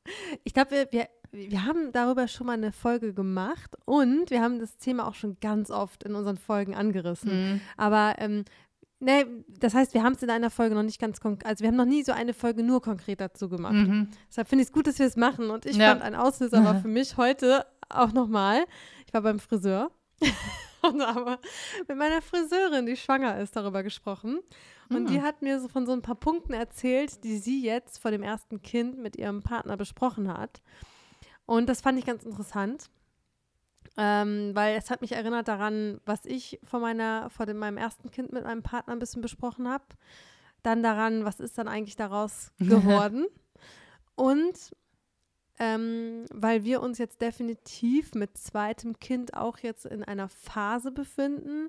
[0.45, 4.59] Ich glaube, wir, wir, wir haben darüber schon mal eine Folge gemacht und wir haben
[4.59, 7.53] das Thema auch schon ganz oft in unseren Folgen angerissen.
[7.55, 7.61] Mhm.
[7.77, 8.45] Aber ähm,
[9.05, 11.68] Nee, das heißt, wir haben es in einer Folge noch nicht ganz konkret, also wir
[11.71, 13.75] haben noch nie so eine Folge nur konkret dazu gemacht.
[13.75, 14.07] Mhm.
[14.29, 15.51] Deshalb finde ich es gut, dass wir es machen.
[15.51, 15.88] Und ich ja.
[15.88, 18.64] fand ein Auslöser war für mich heute auch nochmal,
[19.05, 19.90] ich war beim Friseur
[20.83, 21.38] und aber
[21.88, 24.40] mit meiner Friseurin, die schwanger ist, darüber gesprochen.
[24.88, 25.23] Und die ah.
[25.23, 28.61] hat mir so von so ein paar Punkten erzählt, die sie jetzt vor dem ersten
[28.62, 30.61] Kind mit ihrem Partner besprochen hat.
[31.47, 32.90] Und das fand ich ganz interessant.
[33.97, 38.11] Ähm, weil es hat mich erinnert daran, was ich vor meiner, vor dem, meinem ersten
[38.11, 39.85] Kind mit meinem Partner ein bisschen besprochen habe.
[40.62, 43.27] Dann daran, was ist dann eigentlich daraus geworden.
[44.14, 44.75] Und
[45.59, 51.69] ähm, weil wir uns jetzt definitiv mit zweitem Kind auch jetzt in einer Phase befinden,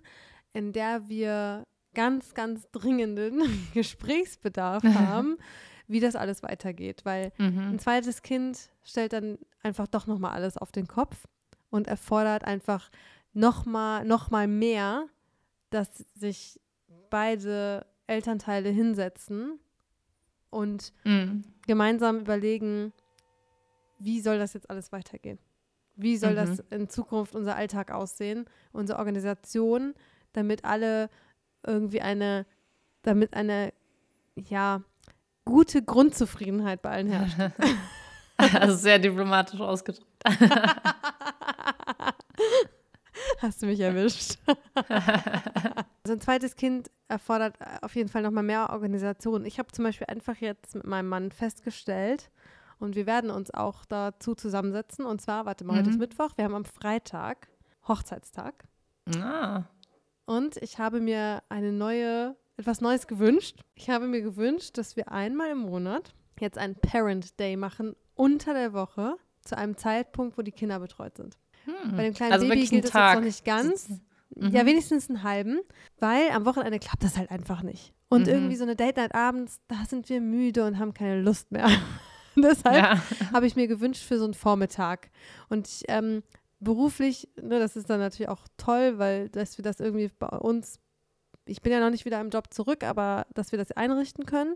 [0.54, 3.44] in der wir ganz, ganz dringenden
[3.74, 5.38] Gesprächsbedarf haben,
[5.88, 7.02] wie das alles weitergeht.
[7.04, 7.74] Weil mhm.
[7.74, 11.28] ein zweites Kind stellt dann einfach doch nochmal alles auf den Kopf
[11.70, 12.90] und erfordert einfach
[13.34, 15.08] nochmal noch mal mehr,
[15.70, 16.60] dass sich
[17.10, 19.60] beide Elternteile hinsetzen
[20.50, 21.44] und mhm.
[21.66, 22.94] gemeinsam überlegen,
[24.00, 25.40] wie soll das jetzt alles weitergehen?
[25.96, 26.36] Wie soll mhm.
[26.36, 29.94] das in Zukunft unser Alltag aussehen, unsere Organisation,
[30.34, 31.10] damit alle
[31.66, 32.46] irgendwie eine,
[33.04, 33.74] damit eine,
[34.36, 34.82] ja,
[35.46, 37.38] gute Grundzufriedenheit bei allen herrscht.
[38.60, 40.08] also sehr diplomatisch ausgedrückt.
[43.40, 44.38] Hast du mich erwischt.
[44.76, 49.46] also ein zweites Kind erfordert auf jeden Fall nochmal mehr Organisation.
[49.46, 52.32] Ich habe zum Beispiel einfach jetzt mit meinem Mann festgestellt,
[52.84, 55.06] und wir werden uns auch dazu zusammensetzen.
[55.06, 55.78] Und zwar, warte mal, mhm.
[55.80, 56.02] heute ist mhm.
[56.02, 56.32] Mittwoch.
[56.36, 57.48] Wir haben am Freitag
[57.88, 58.66] Hochzeitstag.
[59.20, 59.64] Ah.
[60.26, 63.60] Und ich habe mir eine neue, etwas Neues gewünscht.
[63.76, 68.54] Ich habe mir gewünscht, dass wir einmal im Monat jetzt einen Parent Day machen unter
[68.54, 71.38] der Woche zu einem Zeitpunkt, wo die Kinder betreut sind.
[71.66, 71.96] Hm.
[71.98, 73.86] Bei dem kleinen Also Baby gilt das jetzt noch nicht ganz.
[73.88, 74.06] sitzen.
[74.36, 74.68] Ja, Mhm.
[74.68, 75.60] wenigstens einen halben,
[76.00, 77.94] weil am Wochenende klappt das halt einfach nicht.
[78.10, 78.34] Und Mhm.
[78.34, 81.68] irgendwie so eine Date Night abends, da sind wir müde und haben keine Lust mehr.
[82.42, 83.02] Deshalb Ja.
[83.34, 85.10] habe ich mir gewünscht für so einen Vormittag.
[85.50, 86.24] Und ich, ähm,
[86.60, 90.80] beruflich, ne, das ist dann natürlich auch toll, weil dass wir das irgendwie bei uns,
[91.46, 94.56] ich bin ja noch nicht wieder im Job zurück, aber dass wir das einrichten können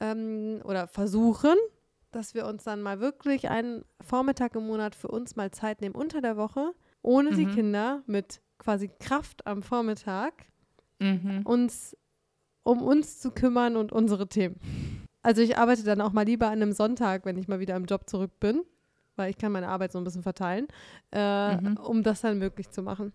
[0.00, 1.56] ähm, oder versuchen,
[2.12, 5.96] dass wir uns dann mal wirklich einen Vormittag im Monat für uns mal Zeit nehmen
[5.96, 7.50] unter der Woche, ohne die Mhm.
[7.50, 10.32] Kinder, mit quasi Kraft am Vormittag,
[11.00, 11.42] Mhm.
[11.44, 11.96] uns
[12.62, 14.58] um uns zu kümmern und unsere Themen.
[15.24, 17.86] Also ich arbeite dann auch mal lieber an einem Sonntag, wenn ich mal wieder im
[17.86, 18.62] Job zurück bin,
[19.16, 20.68] weil ich kann meine Arbeit so ein bisschen verteilen,
[21.12, 21.76] äh, Mhm.
[21.78, 23.12] um das dann möglich zu machen.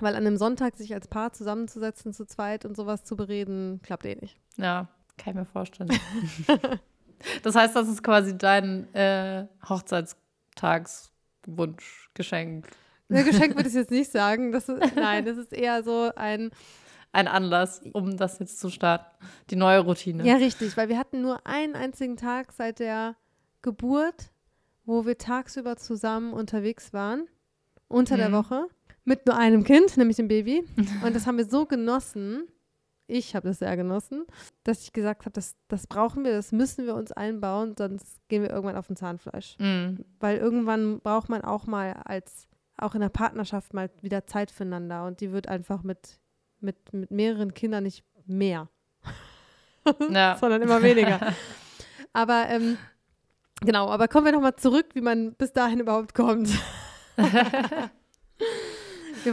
[0.00, 4.04] Weil an einem Sonntag sich als Paar zusammenzusetzen, zu zweit und sowas zu bereden, klappt
[4.06, 4.38] eh nicht.
[4.56, 5.90] Ja, kann ich mir vorstellen.
[7.42, 12.68] das heißt, das ist quasi dein äh, Hochzeitstagswunsch, Geschenk.
[13.08, 14.52] Ne, Geschenk würde ich jetzt nicht sagen.
[14.52, 16.50] Das ist, nein, das ist eher so ein,
[17.12, 19.06] Ein Anlass, um das jetzt zu starten.
[19.50, 20.24] Die neue Routine.
[20.24, 23.16] Ja, richtig, weil wir hatten nur einen einzigen Tag seit der
[23.62, 24.30] Geburt,
[24.84, 27.26] wo wir tagsüber zusammen unterwegs waren,
[27.88, 28.34] unter der Mhm.
[28.34, 28.68] Woche,
[29.04, 30.64] mit nur einem Kind, nämlich dem Baby.
[31.04, 32.46] Und das haben wir so genossen,
[33.06, 34.26] ich habe das sehr genossen,
[34.64, 38.42] dass ich gesagt habe, das, das brauchen wir, das müssen wir uns einbauen, sonst gehen
[38.42, 39.56] wir irgendwann auf den Zahnfleisch.
[39.58, 40.04] Mhm.
[40.20, 45.06] Weil irgendwann braucht man auch mal als, auch in der Partnerschaft mal wieder Zeit füreinander
[45.06, 46.20] und die wird einfach mit,
[46.60, 48.68] mit, mit mehreren Kindern nicht mehr
[50.10, 50.36] Ja.
[50.38, 51.34] sondern immer weniger.
[52.12, 52.78] aber ähm,
[53.60, 56.48] genau, aber kommen wir nochmal zurück, wie man bis dahin überhaupt kommt.
[57.16, 57.90] wir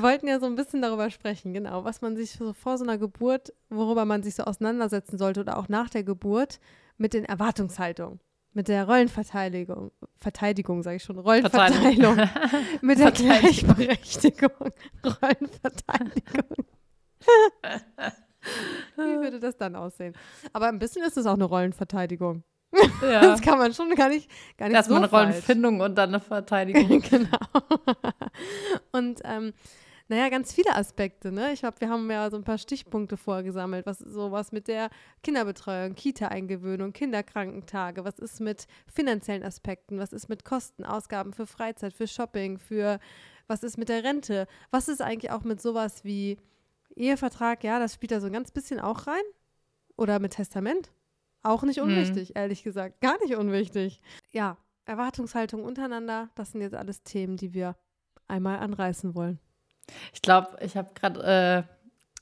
[0.01, 2.97] wollten ja so ein bisschen darüber sprechen, genau, was man sich so vor so einer
[2.97, 6.59] Geburt, worüber man sich so auseinandersetzen sollte oder auch nach der Geburt
[6.97, 8.19] mit den Erwartungshaltungen.
[8.53, 12.15] Mit der Rollenverteidigung, Verteidigung, sage ich schon, Rollenverteilung,
[12.81, 13.11] mit der.
[13.11, 14.71] Gleichberechtigung,
[15.03, 16.65] Rollenverteidigung.
[18.95, 20.13] Wie würde das dann aussehen?
[20.53, 22.43] Aber ein bisschen ist es auch eine Rollenverteidigung.
[23.01, 23.21] ja.
[23.21, 25.29] Das kann man schon gar nicht, gar nicht Erstmal so eine falsch.
[25.29, 27.01] Rollenfindung und dann eine Verteidigung.
[27.09, 27.37] genau.
[28.91, 29.53] Und ähm,
[30.07, 31.53] naja, ganz viele Aspekte, ne?
[31.53, 33.87] Ich glaube, wir haben ja so ein paar Stichpunkte vorgesammelt.
[33.87, 34.89] Was ist sowas mit der
[35.23, 38.05] Kinderbetreuung, Kita-Eingewöhnung, Kinderkrankentage?
[38.05, 39.97] Was ist mit finanziellen Aspekten?
[39.97, 42.99] Was ist mit Kosten, Ausgaben für Freizeit, für Shopping, für
[43.47, 44.47] was ist mit der Rente?
[44.69, 46.37] Was ist eigentlich auch mit sowas wie
[46.95, 47.63] Ehevertrag?
[47.63, 49.21] Ja, das spielt da so ein ganz bisschen auch rein.
[49.97, 50.91] Oder mit Testament?
[51.43, 51.89] Auch nicht Mhm.
[51.89, 53.01] unwichtig, ehrlich gesagt.
[53.01, 54.01] Gar nicht unwichtig.
[54.31, 57.75] Ja, Erwartungshaltung untereinander, das sind jetzt alles Themen, die wir
[58.27, 59.39] einmal anreißen wollen.
[60.13, 61.63] Ich glaube, ich habe gerade, äh,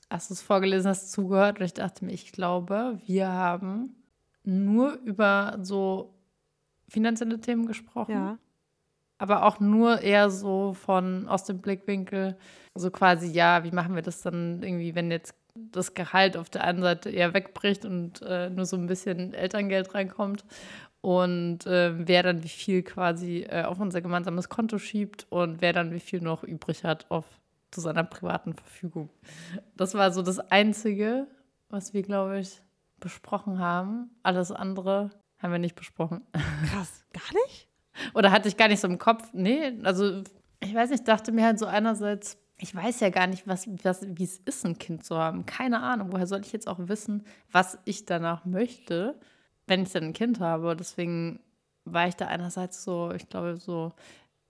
[0.08, 4.02] als du es vorgelesen hast, zugehört und ich dachte mir, ich glaube, wir haben
[4.44, 6.14] nur über so
[6.88, 8.12] finanzielle Themen gesprochen.
[8.12, 8.38] Ja.
[9.18, 12.36] Aber auch nur eher so von aus dem Blickwinkel,
[12.74, 16.64] so quasi, ja, wie machen wir das dann irgendwie, wenn jetzt das Gehalt auf der
[16.64, 20.44] einen Seite eher wegbricht und äh, nur so ein bisschen Elterngeld reinkommt
[21.00, 25.72] und äh, wer dann wie viel quasi äh, auf unser gemeinsames Konto schiebt und wer
[25.72, 27.26] dann wie viel noch übrig hat auf
[27.70, 29.10] zu seiner privaten Verfügung.
[29.76, 31.26] Das war so das Einzige,
[31.68, 32.62] was wir, glaube ich,
[33.00, 34.10] besprochen haben.
[34.22, 36.22] Alles andere haben wir nicht besprochen.
[36.70, 37.04] Krass.
[37.12, 37.68] Gar nicht?
[38.14, 39.28] Oder hatte ich gar nicht so im Kopf.
[39.32, 40.22] Nee, also
[40.60, 44.06] ich weiß nicht, dachte mir halt so einerseits, ich weiß ja gar nicht, was, was,
[44.08, 45.46] wie es ist, ein Kind zu haben.
[45.46, 46.12] Keine Ahnung.
[46.12, 49.18] Woher soll ich jetzt auch wissen, was ich danach möchte,
[49.66, 50.76] wenn ich dann ein Kind habe?
[50.76, 51.40] Deswegen
[51.84, 53.92] war ich da einerseits so, ich glaube, so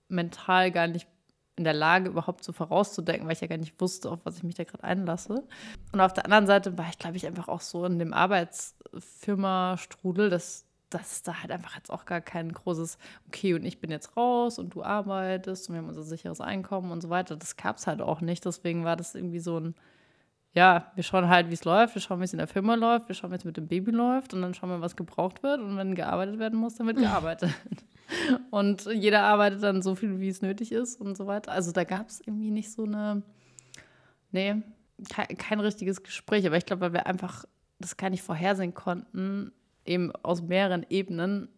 [0.09, 1.09] mental gar nicht
[1.57, 4.43] in der Lage, überhaupt so vorauszudenken, weil ich ja gar nicht wusste, auf was ich
[4.43, 5.47] mich da gerade einlasse.
[5.93, 10.31] Und auf der anderen Seite war ich, glaube ich, einfach auch so in dem Arbeitsfirma-Strudel,
[10.31, 14.17] dass dass da halt einfach jetzt auch gar kein großes, okay, und ich bin jetzt
[14.17, 17.37] raus und du arbeitest und wir haben unser sicheres Einkommen und so weiter.
[17.37, 18.45] Das gab es halt auch nicht.
[18.45, 19.75] Deswegen war das irgendwie so ein,
[20.53, 23.09] ja, wir schauen halt, wie es läuft, wir schauen, wie es in der Firma läuft,
[23.09, 25.61] wir schauen, wie es mit dem Baby läuft und dann schauen wir, was gebraucht wird.
[25.61, 27.51] Und wenn gearbeitet werden muss, dann wird gearbeitet.
[28.51, 31.51] und jeder arbeitet dann so viel, wie es nötig ist und so weiter.
[31.51, 33.23] Also da gab es irgendwie nicht so eine,
[34.31, 34.63] nee,
[35.11, 36.47] kein, kein richtiges Gespräch.
[36.47, 37.45] Aber ich glaube, weil wir einfach
[37.81, 39.53] das gar nicht vorhersehen konnten,
[39.85, 41.49] eben aus mehreren Ebenen,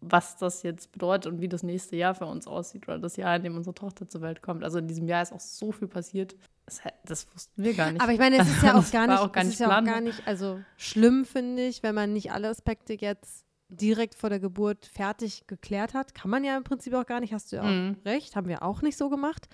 [0.00, 3.36] was das jetzt bedeutet und wie das nächste Jahr für uns aussieht oder das Jahr,
[3.36, 4.62] in dem unsere Tochter zur Welt kommt.
[4.62, 6.36] Also in diesem Jahr ist auch so viel passiert.
[6.66, 8.00] Das, das wussten wir gar nicht.
[8.02, 9.78] Aber ich meine, es ist ja auch gar nicht, auch gar es nicht ist ja
[9.80, 14.30] auch gar nicht, also schlimm finde ich, wenn man nicht alle Aspekte jetzt direkt vor
[14.30, 16.14] der Geburt fertig geklärt hat.
[16.14, 17.96] Kann man ja im Prinzip auch gar nicht, hast du ja auch Mhm.
[18.04, 19.48] recht, haben wir auch nicht so gemacht.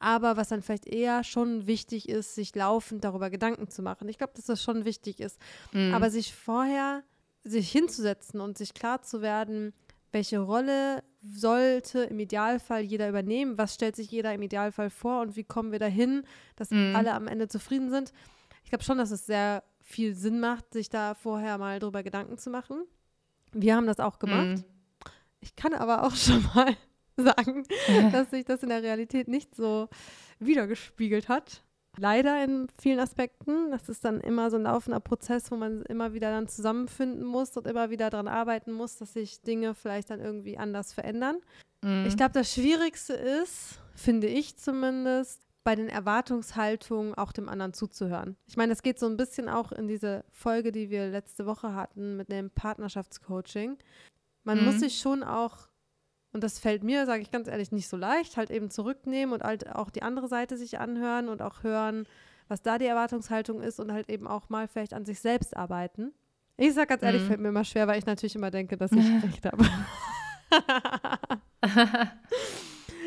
[0.00, 4.08] Aber was dann vielleicht eher schon wichtig ist, sich laufend darüber Gedanken zu machen.
[4.08, 5.38] Ich glaube, dass das schon wichtig ist.
[5.72, 5.94] Mhm.
[5.94, 7.04] Aber sich vorher,
[7.44, 9.72] sich hinzusetzen und sich klar zu werden,
[10.12, 15.36] welche Rolle sollte im Idealfall jeder übernehmen, was stellt sich jeder im Idealfall vor und
[15.36, 16.24] wie kommen wir dahin,
[16.56, 16.94] dass Mhm.
[16.96, 18.12] alle am Ende zufrieden sind.
[18.64, 22.38] Ich glaube schon, dass es sehr viel Sinn macht, sich da vorher mal drüber Gedanken
[22.38, 22.82] zu machen.
[23.52, 24.58] Wir haben das auch gemacht.
[24.58, 24.64] Mhm.
[25.40, 26.76] Ich kann aber auch schon mal
[27.16, 27.64] sagen,
[28.12, 29.88] dass sich das in der Realität nicht so
[30.38, 31.62] wiedergespiegelt hat.
[31.98, 33.70] Leider in vielen Aspekten.
[33.70, 37.56] Das ist dann immer so ein laufender Prozess, wo man immer wieder dann zusammenfinden muss
[37.56, 41.36] und immer wieder daran arbeiten muss, dass sich Dinge vielleicht dann irgendwie anders verändern.
[41.82, 42.06] Mhm.
[42.06, 48.36] Ich glaube, das Schwierigste ist, finde ich zumindest, bei den Erwartungshaltungen auch dem anderen zuzuhören.
[48.46, 51.74] Ich meine, das geht so ein bisschen auch in diese Folge, die wir letzte Woche
[51.74, 53.78] hatten mit dem Partnerschaftscoaching.
[54.44, 54.64] Man Mhm.
[54.64, 55.68] muss sich schon auch,
[56.32, 59.42] und das fällt mir, sage ich ganz ehrlich, nicht so leicht, halt eben zurücknehmen und
[59.42, 62.06] halt auch die andere Seite sich anhören und auch hören,
[62.48, 66.12] was da die Erwartungshaltung ist und halt eben auch mal vielleicht an sich selbst arbeiten.
[66.56, 67.26] Ich sage ganz ehrlich, Mhm.
[67.26, 69.64] fällt mir immer schwer, weil ich natürlich immer denke, dass ich recht habe.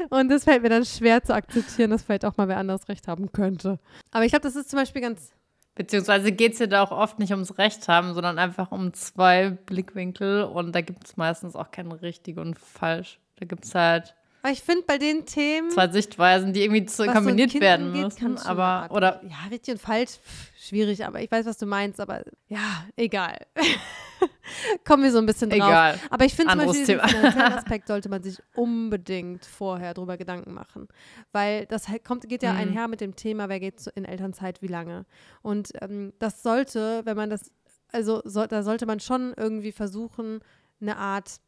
[0.09, 3.07] Und es fällt mir dann schwer zu akzeptieren, dass vielleicht auch mal wer anderes recht
[3.07, 3.79] haben könnte.
[4.11, 5.31] Aber ich glaube, das ist zum Beispiel ganz.
[5.75, 9.49] Beziehungsweise geht es ja da auch oft nicht ums Recht haben, sondern einfach um zwei
[9.49, 13.19] Blickwinkel und da gibt es meistens auch kein richtig und falsch.
[13.35, 15.71] Da gibt es halt Aber ich finde, bei den Themen.
[15.71, 18.38] zwei Sichtweisen, die irgendwie zu so kombiniert Kind werden angeht, müssen.
[18.47, 20.19] Aber, oder Ja, richtig und falsch,
[20.55, 23.39] schwierig, aber ich weiß, was du meinst, aber ja, egal.
[24.88, 25.58] Kommen wir so ein bisschen drauf.
[25.67, 25.99] egal.
[26.12, 30.53] Aber ich finde zum Beispiel, diesen finanziellen Aspekt sollte man sich unbedingt vorher drüber Gedanken
[30.53, 30.89] machen.
[31.31, 32.60] Weil das kommt, geht ja Mhm.
[32.60, 35.05] einher mit dem Thema, wer geht so in Elternzeit wie lange.
[35.41, 37.51] Und ähm, das sollte, wenn man das,
[37.91, 40.41] also so, da sollte man schon irgendwie versuchen,
[40.79, 41.39] eine Art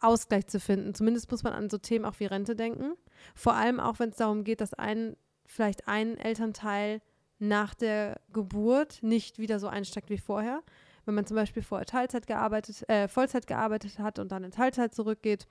[0.00, 0.94] Ausgleich zu finden.
[0.94, 2.92] Zumindest muss man an so Themen auch wie Rente denken.
[3.34, 7.00] Vor allem auch, wenn es darum geht, dass ein, vielleicht ein Elternteil
[7.38, 10.62] nach der Geburt nicht wieder so einsteigt wie vorher.
[11.04, 14.94] Wenn man zum Beispiel vorher Teilzeit gearbeitet, äh, Vollzeit gearbeitet hat und dann in Teilzeit
[14.94, 15.46] zurückgeht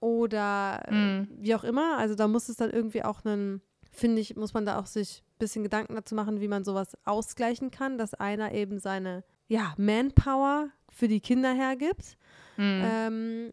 [0.00, 1.28] oder Mhm.
[1.38, 1.96] wie auch immer.
[1.98, 5.22] Also da muss es dann irgendwie auch einen, finde ich, muss man da auch sich
[5.22, 9.74] ein bisschen Gedanken dazu machen, wie man sowas ausgleichen kann, dass einer eben seine, ja,
[9.76, 12.16] Manpower für die Kinder hergibt.
[12.56, 12.82] Mhm.
[12.84, 13.52] Ähm,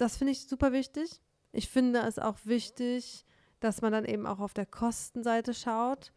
[0.00, 1.20] das finde ich super wichtig.
[1.52, 3.24] Ich finde es auch wichtig,
[3.60, 6.12] dass man dann eben auch auf der Kostenseite schaut.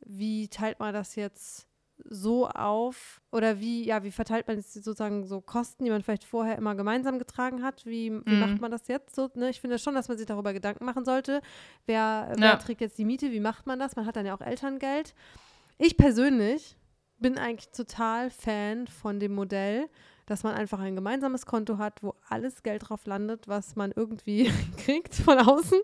[0.00, 1.66] Wie teilt man das jetzt
[2.04, 3.22] so auf?
[3.32, 6.74] Oder wie, ja, wie verteilt man jetzt sozusagen so Kosten, die man vielleicht vorher immer
[6.74, 7.86] gemeinsam getragen hat?
[7.86, 8.38] Wie, wie Mhm.
[8.38, 9.30] macht man das jetzt so?
[9.34, 9.48] Ne?
[9.50, 11.40] Ich finde schon, dass man sich darüber Gedanken machen sollte.
[11.86, 12.56] Wer, wer Ja.
[12.56, 13.32] trägt jetzt die Miete?
[13.32, 13.96] Wie macht man das?
[13.96, 15.14] Man hat dann ja auch Elterngeld.
[15.78, 16.76] Ich persönlich
[17.18, 19.88] bin eigentlich total Fan von dem Modell,
[20.26, 24.44] dass man einfach ein gemeinsames Konto hat, wo alles Geld drauf landet, was man irgendwie
[24.78, 25.80] kriegt von außen.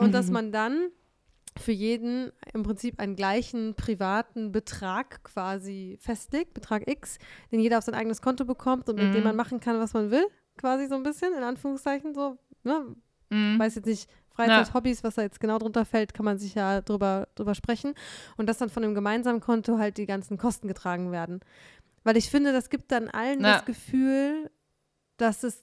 [0.00, 0.32] Und dass Mhm.
[0.32, 0.88] man dann
[1.58, 7.18] für jeden im Prinzip einen gleichen privaten Betrag quasi festlegt, Betrag X,
[7.50, 9.24] den jeder auf sein eigenes Konto bekommt und mit dem Mhm.
[9.24, 10.24] man machen kann, was man will,
[10.56, 12.38] quasi so ein bisschen, in Anführungszeichen so.
[12.62, 12.94] Ne?
[13.30, 13.58] Mhm.
[13.58, 16.80] weiß jetzt nicht, Freizeit, Hobbys, was da jetzt genau drunter fällt, kann man sich ja
[16.80, 17.94] drüber, drüber sprechen.
[18.36, 21.40] Und dass dann von dem gemeinsamen Konto halt die ganzen Kosten getragen werden.
[22.08, 23.56] Weil ich finde, das gibt dann allen Ja.
[23.56, 24.50] das Gefühl,
[25.18, 25.62] dass es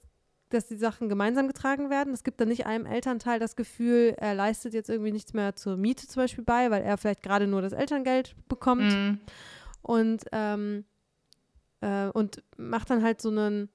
[0.49, 2.13] dass die Sachen gemeinsam getragen werden.
[2.13, 5.75] Es gibt dann nicht einem Elternteil das Gefühl, er leistet jetzt irgendwie nichts mehr zur
[5.75, 9.19] Miete zum Beispiel bei, weil er vielleicht gerade nur das Elterngeld bekommt Mhm.
[9.81, 10.85] und, ähm,
[11.81, 13.69] äh, und macht dann halt so einen,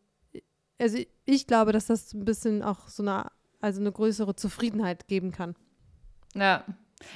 [0.78, 3.26] also ich, ich glaube, dass das ein bisschen auch so eine,
[3.61, 5.56] also eine größere Zufriedenheit geben kann.
[6.35, 6.64] Ja.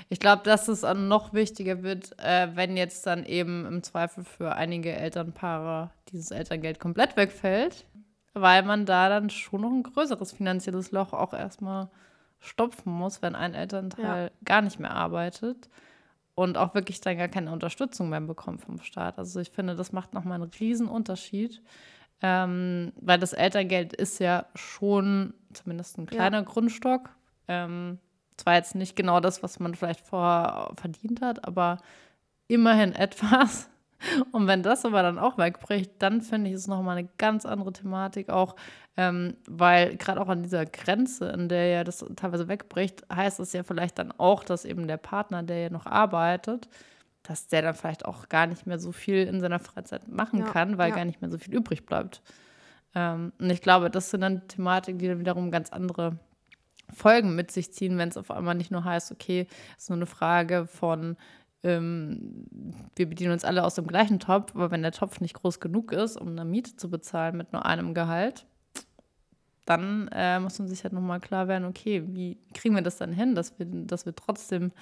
[0.09, 4.25] Ich glaube, dass es auch noch wichtiger wird, äh, wenn jetzt dann eben im Zweifel
[4.25, 7.85] für einige Elternpaare dieses Elterngeld komplett wegfällt,
[8.33, 11.89] weil man da dann schon noch ein größeres finanzielles Loch auch erstmal
[12.41, 15.69] stopfen muss, wenn ein Elternteil gar nicht mehr arbeitet
[16.35, 19.19] und auch wirklich dann gar keine Unterstützung mehr bekommt vom Staat.
[19.19, 21.63] Also ich finde, das macht nochmal einen riesen Unterschied,
[22.23, 27.11] ähm, weil das Elterngeld ist ja schon zumindest ein kleiner Grundstock.
[27.49, 27.99] Ähm,
[28.37, 31.79] zwar jetzt nicht genau das, was man vielleicht vorher verdient hat, aber
[32.49, 33.69] immerhin etwas.
[34.33, 37.73] Und wenn das aber dann auch wegbricht, dann finde ich es nochmal eine ganz andere
[37.73, 38.55] Thematik auch,
[38.97, 43.55] ähm, weil gerade auch an dieser Grenze, in der ja das teilweise wegbricht, heißt es
[43.55, 46.69] ja vielleicht dann auch, dass eben der Partner, der ja noch arbeitet,
[47.23, 50.47] dass der dann vielleicht auch gar nicht mehr so viel in seiner Freizeit machen Ja,
[50.47, 50.97] kann, weil ja.
[50.97, 52.21] gar nicht mehr so viel übrig bleibt.
[52.95, 56.19] Ähm, und ich glaube, das sind dann Thematiken, die dann wiederum ganz andere
[56.93, 59.99] Folgen mit sich ziehen, wenn es auf einmal nicht nur heißt, okay, es ist nur
[59.99, 61.17] eine Frage von,
[61.63, 62.47] ähm,
[62.95, 65.93] wir bedienen uns alle aus dem gleichen Topf, aber wenn der Topf nicht groß genug
[65.93, 68.47] ist, um eine Miete zu bezahlen mit nur einem Gehalt,
[69.65, 73.13] dann äh, muss man sich halt nochmal klar werden, okay, wie kriegen wir das dann
[73.13, 74.73] hin, dass wir, dass wir trotzdem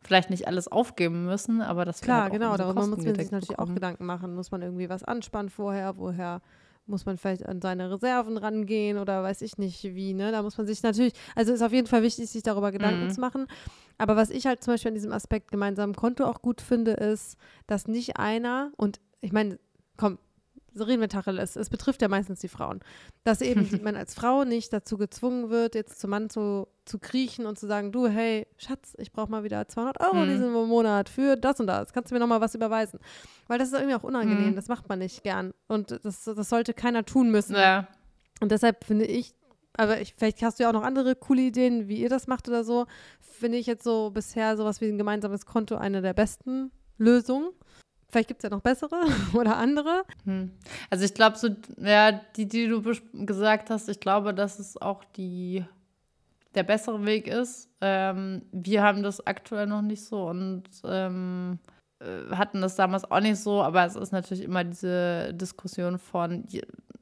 [0.00, 3.14] vielleicht nicht alles aufgeben müssen, aber dass wir Klar, halt auch genau, darüber muss man
[3.16, 3.74] sich natürlich auch bekommen.
[3.74, 4.34] Gedanken machen.
[4.34, 5.96] Muss man irgendwie was anspannen vorher?
[5.96, 6.40] Woher,
[6.88, 10.32] muss man vielleicht an seine Reserven rangehen oder weiß ich nicht wie, ne?
[10.32, 13.10] Da muss man sich natürlich, also ist auf jeden Fall wichtig, sich darüber Gedanken Mhm.
[13.10, 13.46] zu machen.
[13.98, 17.36] Aber was ich halt zum Beispiel an diesem Aspekt gemeinsamen Konto auch gut finde, ist,
[17.66, 19.58] dass nicht einer, und ich meine,
[19.96, 20.18] komm,
[20.74, 22.80] so reden wir Tacheles, es betrifft ja meistens die Frauen,
[23.24, 27.46] dass eben man als Frau nicht dazu gezwungen wird, jetzt zum Mann zu, zu kriechen
[27.46, 30.28] und zu sagen, du, hey, Schatz, ich brauche mal wieder 200 Euro Mhm.
[30.28, 33.00] diesen Monat für das und das, kannst du mir noch mal was überweisen?
[33.46, 34.56] Weil das ist irgendwie auch unangenehm, Mhm.
[34.56, 37.56] das macht man nicht gern und das, das sollte keiner tun müssen.
[37.56, 37.88] Ja.
[38.40, 39.34] Und deshalb finde ich,
[39.76, 42.48] aber ich, vielleicht hast du ja auch noch andere coole Ideen, wie ihr das macht
[42.48, 42.86] oder so,
[43.20, 47.50] finde ich jetzt so bisher sowas wie ein gemeinsames Konto eine der besten Lösungen.
[48.10, 49.02] Vielleicht gibt es ja noch bessere
[49.34, 50.04] oder andere.
[50.24, 50.50] Hm.
[50.90, 52.82] Also ich glaube, so, ja, die, die du
[53.12, 55.64] gesagt hast, ich glaube, dass es auch die,
[56.54, 57.68] der bessere Weg ist.
[57.80, 61.58] Ähm, wir haben das aktuell noch nicht so und ähm,
[62.00, 66.44] äh, hatten das damals auch nicht so, aber es ist natürlich immer diese Diskussion von,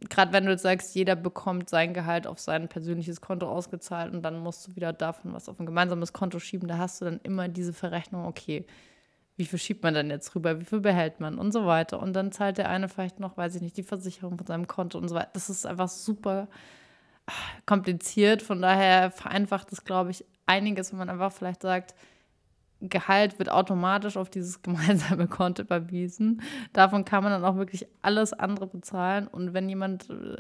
[0.08, 4.22] gerade wenn du jetzt sagst, jeder bekommt sein Gehalt auf sein persönliches Konto ausgezahlt und
[4.22, 7.20] dann musst du wieder davon was auf ein gemeinsames Konto schieben, da hast du dann
[7.22, 8.66] immer diese Verrechnung, okay,
[9.36, 12.00] wie viel schiebt man dann jetzt rüber, wie viel behält man und so weiter.
[12.00, 14.98] Und dann zahlt der eine vielleicht noch, weiß ich nicht, die Versicherung von seinem Konto
[14.98, 15.30] und so weiter.
[15.34, 16.48] Das ist einfach super
[17.26, 17.32] ah,
[17.66, 18.42] kompliziert.
[18.42, 21.94] Von daher vereinfacht es, glaube ich, einiges, wenn man einfach vielleicht sagt,
[22.80, 26.42] Gehalt wird automatisch auf dieses gemeinsame Konto überwiesen.
[26.72, 29.26] Davon kann man dann auch wirklich alles andere bezahlen.
[29.26, 30.36] Und wenn jemand, äh,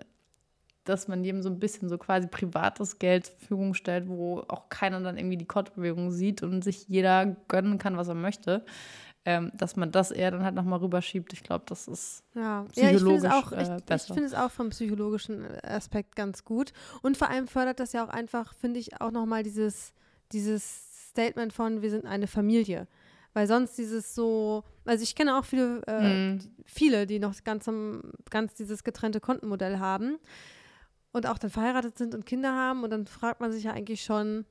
[0.88, 4.68] dass man jedem so ein bisschen so quasi privates Geld zur Verfügung stellt, wo auch
[4.68, 8.64] keiner dann irgendwie die Kontobewegung sieht und sich jeder gönnen kann, was er möchte,
[9.24, 11.32] ähm, dass man das eher dann halt nochmal rüberschiebt.
[11.32, 14.24] Ich glaube, das ist Ja, ja ich finde es Psychologisch, auch, äh, ich, ich finde
[14.24, 16.72] es auch vom psychologischen Aspekt ganz gut.
[17.02, 19.92] Und vor allem fördert das ja auch einfach, finde ich, auch nochmal dieses,
[20.32, 22.86] dieses Statement von, wir sind eine Familie.
[23.32, 26.40] Weil sonst dieses so, also ich kenne auch viele, äh, Mhm.
[26.64, 27.68] viele, die noch ganz,
[28.30, 30.18] ganz dieses getrennte Kontenmodell haben
[31.16, 34.04] und auch dann verheiratet sind und Kinder haben und dann fragt man sich ja eigentlich
[34.04, 34.44] schon,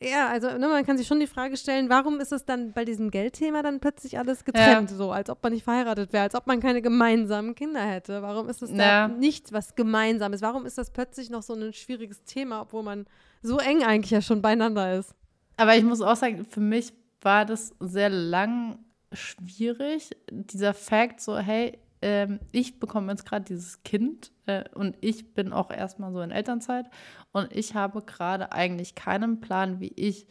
[0.00, 2.84] ja, also ne, man kann sich schon die Frage stellen, warum ist es dann bei
[2.84, 6.46] diesem Geldthema dann plötzlich alles getrennt, so als ob man nicht verheiratet wäre, als ob
[6.46, 8.22] man keine gemeinsamen Kinder hätte.
[8.22, 9.06] Warum ist es Ja.
[9.06, 10.42] da nicht was Gemeinsames?
[10.42, 13.06] Warum ist das plötzlich noch so ein schwieriges Thema, obwohl man
[13.42, 15.14] so eng eigentlich ja schon beieinander ist?
[15.56, 18.78] Aber ich muss auch sagen, für mich war das sehr lang
[19.12, 25.34] schwierig, dieser Fakt, so, hey, ähm, ich bekomme jetzt gerade dieses Kind äh, und ich
[25.34, 26.86] bin auch erstmal so in Elternzeit
[27.32, 30.26] und ich habe gerade eigentlich keinen Plan, wie ich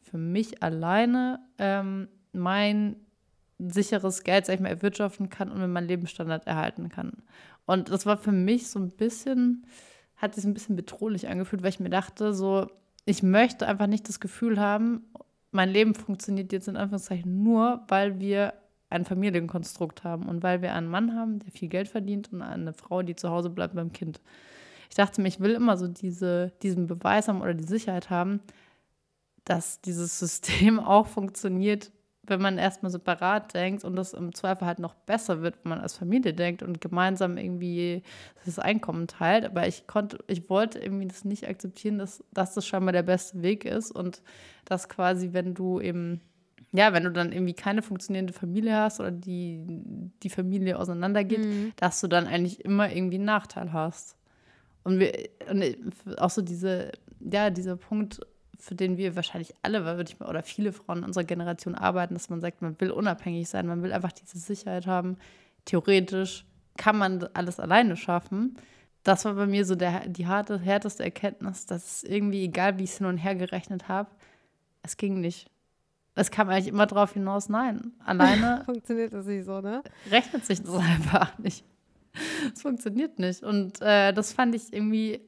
[0.00, 2.96] für mich alleine ähm, mein
[3.58, 7.22] sicheres Geld, sag ich mal, erwirtschaften kann und mir meinen Lebensstandard erhalten kann.
[7.66, 9.66] Und das war für mich so ein bisschen,
[10.16, 12.66] hat sich ein bisschen bedrohlich angefühlt, weil ich mir dachte, so,
[13.04, 15.04] ich möchte einfach nicht das Gefühl haben,
[15.50, 18.54] mein Leben funktioniert jetzt in Anführungszeichen nur, weil wir
[18.90, 22.72] ein Familienkonstrukt haben und weil wir einen Mann haben, der viel Geld verdient und eine
[22.72, 24.20] Frau, die zu Hause bleibt beim Kind.
[24.90, 28.40] Ich dachte mir, ich will immer so diese, diesen Beweis haben oder die Sicherheit haben,
[29.44, 34.78] dass dieses System auch funktioniert, wenn man erstmal separat denkt und das im Zweifel halt
[34.78, 38.02] noch besser wird, wenn man als Familie denkt und gemeinsam irgendwie
[38.44, 39.44] das Einkommen teilt.
[39.44, 43.42] Aber ich konnte, ich wollte irgendwie das nicht akzeptieren, dass, dass das scheinbar der beste
[43.42, 44.22] Weg ist und
[44.64, 46.20] dass quasi, wenn du eben,
[46.72, 49.60] ja, wenn du dann irgendwie keine funktionierende Familie hast oder die,
[50.22, 51.72] die Familie auseinandergeht, Mhm.
[51.76, 54.16] dass du dann eigentlich immer irgendwie einen Nachteil hast.
[54.84, 55.12] Und, wir,
[55.50, 55.64] und
[56.18, 58.20] auch so diese, ja, dieser Punkt,
[58.58, 62.14] für den wir wahrscheinlich alle, würde ich mal, oder viele Frauen in unserer Generation arbeiten,
[62.14, 65.16] dass man sagt, man will unabhängig sein, man will einfach diese Sicherheit haben.
[65.64, 66.44] Theoretisch
[66.76, 68.56] kann man alles alleine schaffen.
[69.02, 72.84] Das war bei mir so der, die harte, härteste Erkenntnis, dass es irgendwie, egal wie
[72.84, 74.10] ich es hin und her gerechnet habe,
[74.82, 75.50] es ging nicht.
[76.14, 79.82] Es kam eigentlich immer darauf hinaus, nein, alleine Funktioniert das nicht so, ne?
[80.10, 81.64] rechnet sich das einfach nicht.
[82.52, 83.42] Es funktioniert nicht.
[83.42, 85.20] Und äh, das fand ich irgendwie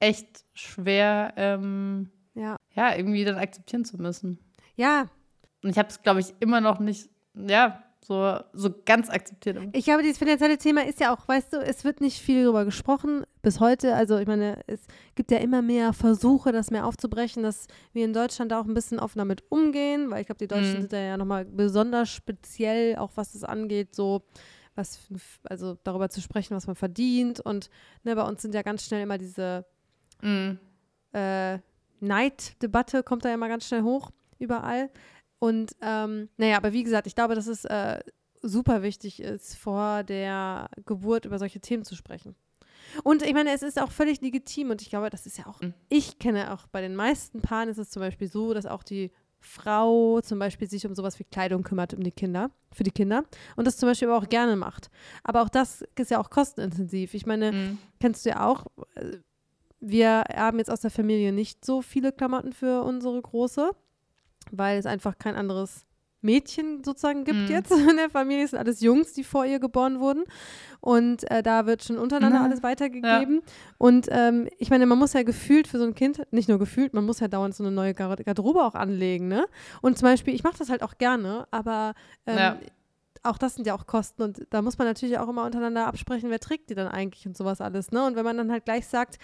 [0.00, 2.56] echt schwer, ähm, Ja.
[2.74, 4.38] ja, irgendwie dann akzeptieren zu müssen.
[4.74, 5.06] Ja,
[5.62, 9.58] Und ich habe es, glaube ich, immer noch nicht, ja, so, so ganz akzeptiert.
[9.72, 12.64] Ich glaube, dieses finanzielle Thema ist ja auch, weißt du, es wird nicht viel darüber
[12.64, 13.94] gesprochen bis heute.
[13.94, 14.80] Also ich meine, es
[15.14, 18.74] gibt ja immer mehr Versuche, das mehr aufzubrechen, dass wir in Deutschland da auch ein
[18.74, 20.80] bisschen offener mit umgehen, weil ich glaube, die Deutschen Mhm.
[20.80, 24.22] sind da ja nochmal besonders speziell, auch was das angeht, so
[24.74, 24.98] was,
[25.44, 27.38] also darüber zu sprechen, was man verdient.
[27.38, 27.70] Und
[28.02, 29.64] ne, bei uns sind ja ganz schnell immer diese
[30.22, 30.58] Mhm.
[31.12, 31.58] äh,
[32.00, 34.90] Neiddebatte kommt da ja immer ganz schnell hoch, überall.
[35.38, 38.00] Und ähm, naja, aber wie gesagt, ich glaube, dass es äh,
[38.42, 42.34] super wichtig ist, vor der Geburt über solche Themen zu sprechen.
[43.04, 45.60] Und ich meine, es ist auch völlig legitim und ich glaube, das ist ja auch,
[45.60, 45.74] Mhm.
[45.88, 49.10] ich kenne auch bei den meisten Paaren ist es zum Beispiel so, dass auch die
[49.40, 53.24] Frau zum Beispiel sich um sowas wie Kleidung kümmert um die Kinder, für die Kinder
[53.54, 54.90] und das zum Beispiel aber auch gerne macht.
[55.22, 57.14] Aber auch das ist ja auch kostenintensiv.
[57.14, 57.78] Ich meine, Mhm.
[58.00, 58.66] kennst du ja auch,
[58.96, 59.18] äh,
[59.80, 63.70] wir haben jetzt aus der Familie nicht so viele Klamotten für unsere Große,
[64.50, 65.85] weil es einfach kein anderes
[66.22, 67.46] Mädchen sozusagen gibt Mhm.
[67.48, 68.44] jetzt in der Familie.
[68.44, 70.24] Es sind alles Jungs, die vor ihr geboren wurden.
[70.80, 72.44] Und äh, da wird schon untereinander Mhm.
[72.44, 73.42] alles weitergegeben.
[73.78, 76.94] Und ähm, ich meine, man muss ja gefühlt für so ein Kind, nicht nur gefühlt,
[76.94, 79.28] man muss ja dauernd so eine neue Gar- Garderobe auch anlegen.
[79.28, 79.46] Ne?
[79.82, 81.94] Und zum Beispiel, ich mache das halt auch gerne, aber
[82.26, 82.58] ähm, Ja.
[83.30, 86.30] Auch das sind ja auch Kosten und da muss man natürlich auch immer untereinander absprechen,
[86.30, 88.04] wer trägt die dann eigentlich und sowas alles, ne?
[88.06, 89.18] Und wenn man dann halt gleich sagt,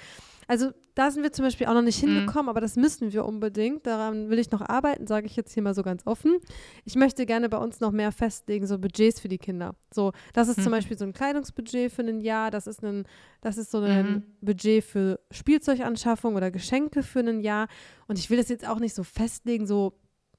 [0.49, 2.09] also da sind wir zum Beispiel auch noch nicht Mhm.
[2.09, 5.63] hingekommen, aber das müssen wir unbedingt, daran will ich noch arbeiten, sage ich jetzt hier
[5.63, 6.37] mal so ganz offen.
[6.85, 9.75] Ich möchte gerne bei uns noch mehr festlegen, so Budgets für die Kinder.
[9.95, 10.77] So, das ist zum Mhm.
[10.77, 13.05] Beispiel so ein Kleidungsbudget für ein Jahr, das ist ein,
[13.41, 14.23] das ist so ein Mhm.
[14.43, 17.69] Budget für Spielzeuganschaffung oder Geschenke für ein Jahr.
[18.09, 19.95] Und ich will das jetzt auch nicht so festlegen, so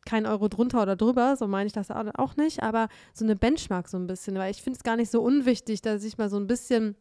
[0.06, 3.36] kein Euro drunter oder drüber, so meine ich das au- auch nicht, aber so eine
[3.36, 6.30] Benchmark so ein bisschen, weil ich finde es gar nicht so unwichtig, da sich mal
[6.30, 6.96] so ein bisschen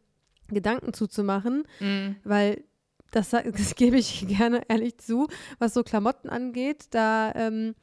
[0.49, 2.15] Gedanken zuzumachen, Mhm.
[2.23, 2.63] weil
[3.11, 3.29] das,
[3.71, 5.27] das gebe ich gerne ehrlich zu,
[5.59, 7.75] was so Klamotten angeht, da, ähm,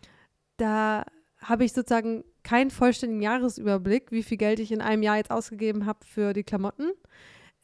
[0.56, 1.04] da
[1.38, 5.86] habe ich sozusagen keinen vollständigen Jahresüberblick, wie viel Geld ich in einem Jahr jetzt ausgegeben
[5.86, 6.90] habe für die Klamotten.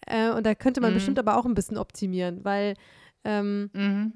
[0.07, 0.95] Äh, und da könnte man Mhm.
[0.95, 2.75] bestimmt aber auch ein bisschen optimieren, weil
[3.25, 4.13] ähm, Mhm.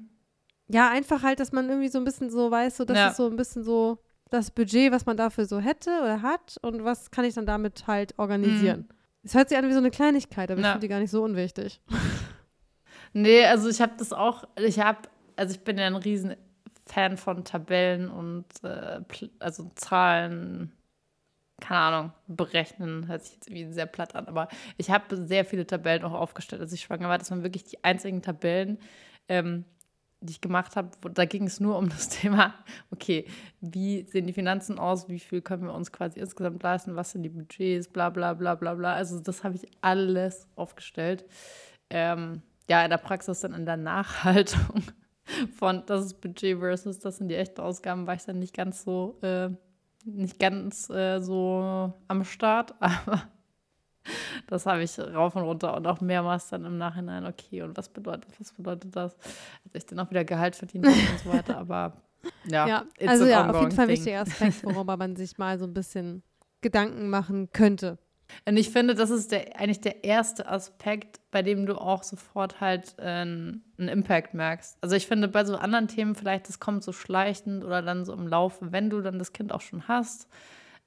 [0.71, 3.07] Ja, einfach halt, dass man irgendwie so ein bisschen so weiß, so das Ja.
[3.09, 3.97] ist so ein bisschen so
[4.29, 7.85] das Budget, was man dafür so hätte oder hat und was kann ich dann damit
[7.87, 8.87] halt organisieren.
[9.23, 10.67] Es hört sich an wie so eine Kleinigkeit, aber ich Mhm.
[10.67, 10.71] Ja.
[10.73, 11.81] finde die gar nicht so unwichtig.
[13.13, 14.99] Nee, also ich habe das auch, ich habe,
[15.35, 16.35] also ich bin ja ein riesen
[16.85, 19.01] Fan von Tabellen und äh,
[19.39, 20.71] also Zahlen,
[21.59, 24.47] keine Ahnung, berechnen, hört sich jetzt irgendwie sehr platt an, aber
[24.77, 27.17] ich habe sehr viele Tabellen auch aufgestellt, als ich schwanger war.
[27.17, 28.79] Das waren wirklich die einzigen Tabellen,
[29.27, 29.65] ähm,
[30.21, 30.89] die ich gemacht habe.
[31.13, 32.53] Da ging es nur um das Thema,
[32.91, 33.25] okay,
[33.59, 37.23] wie sehen die Finanzen aus, wie viel können wir uns quasi insgesamt leisten, was sind
[37.23, 38.93] die Budgets, bla bla bla bla bla.
[38.93, 41.25] Also das habe ich alles aufgestellt.
[41.89, 44.83] Ähm, ja, in der Praxis dann in der Nachhaltung
[45.57, 48.83] von das ist Budget versus das sind die echten Ausgaben, war ich dann nicht ganz
[48.83, 49.49] so, äh,
[50.05, 53.23] nicht ganz äh, so am Start, aber
[54.47, 57.89] das habe ich rauf und runter und auch mehrmals dann im Nachhinein, okay, und was
[57.89, 59.15] bedeutet, was bedeutet das?
[59.65, 61.93] Als ich dann auch wieder Gehalt verdient habe und so weiter, aber
[62.45, 65.65] ja, Ja, also ja, auf jeden Fall ein wichtiger Aspekt, worüber man sich mal so
[65.65, 66.23] ein bisschen
[66.61, 67.97] Gedanken machen könnte.
[68.45, 72.61] Und ich finde, das ist der, eigentlich der erste Aspekt, bei dem du auch sofort
[72.61, 74.77] halt äh, einen Impact merkst.
[74.81, 78.13] Also ich finde, bei so anderen Themen vielleicht, das kommt so schleichend oder dann so
[78.13, 80.29] im Laufe, wenn du dann das Kind auch schon hast.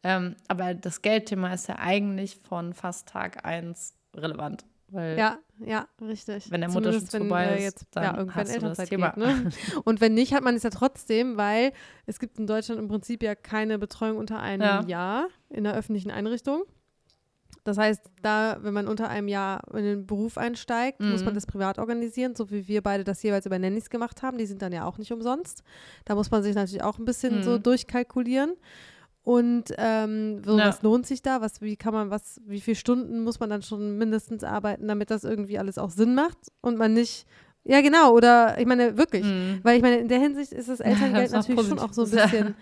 [0.05, 4.65] Ähm, aber das Geldthema ist ja eigentlich von fast Tag eins relevant.
[4.89, 6.51] Weil Ja, ja, richtig.
[6.51, 9.09] Wenn der Mutterschutz vorbei äh, ist, jetzt, dann ja, irgendwann hast du das Thema.
[9.09, 9.17] geht.
[9.17, 9.51] Ne?
[9.85, 11.73] Und wenn nicht, hat man es ja trotzdem, weil
[12.07, 14.85] es gibt in Deutschland im Prinzip ja keine Betreuung unter einem Ja.
[14.87, 16.63] Jahr in der öffentlichen Einrichtung.
[17.65, 21.37] Das heißt, da, wenn man unter einem Jahr in den Beruf einsteigt, muss man Mhm.
[21.37, 24.37] das privat organisieren, so wie wir beide das jeweils über Nannies gemacht haben.
[24.37, 25.63] Die sind dann ja auch nicht umsonst.
[26.05, 27.63] Da muss man sich natürlich auch ein bisschen so Mhm.
[27.63, 28.55] durchkalkulieren.
[29.25, 30.69] Und ähm, so, Ja.
[30.69, 31.41] was lohnt sich da?
[31.41, 35.11] Was, wie kann man, was, wie viele Stunden muss man dann schon mindestens arbeiten, damit
[35.11, 37.27] das irgendwie alles auch Sinn macht und man nicht,
[37.65, 39.61] ja genau, oder ich meine wirklich, Mhm.
[39.63, 40.81] weil ich meine, in der Hinsicht ist das
[41.21, 42.25] Elterngeld das was natürlich schon auch so ein ja.
[42.27, 42.55] bisschen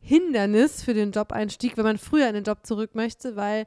[0.00, 3.64] Hindernis für den Jobeinstieg, wenn man früher in den Job zurück möchte, weil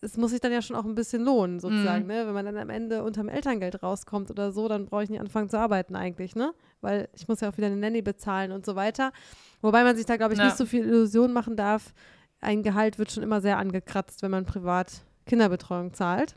[0.00, 2.08] es muss sich dann ja schon auch ein bisschen lohnen, sozusagen, Mhm.
[2.08, 2.26] ne?
[2.26, 5.48] Wenn man dann am Ende unterm Elterngeld rauskommt oder so, dann brauche ich nicht anfangen
[5.50, 6.52] zu arbeiten eigentlich, ne?
[6.80, 9.12] Weil ich muss ja auch wieder eine Nanny bezahlen und so weiter.
[9.60, 10.46] Wobei man sich da, glaube ich, Ja.
[10.46, 11.92] nicht so viel Illusion machen darf.
[12.40, 16.36] Ein Gehalt wird schon immer sehr angekratzt, wenn man privat Kinderbetreuung zahlt.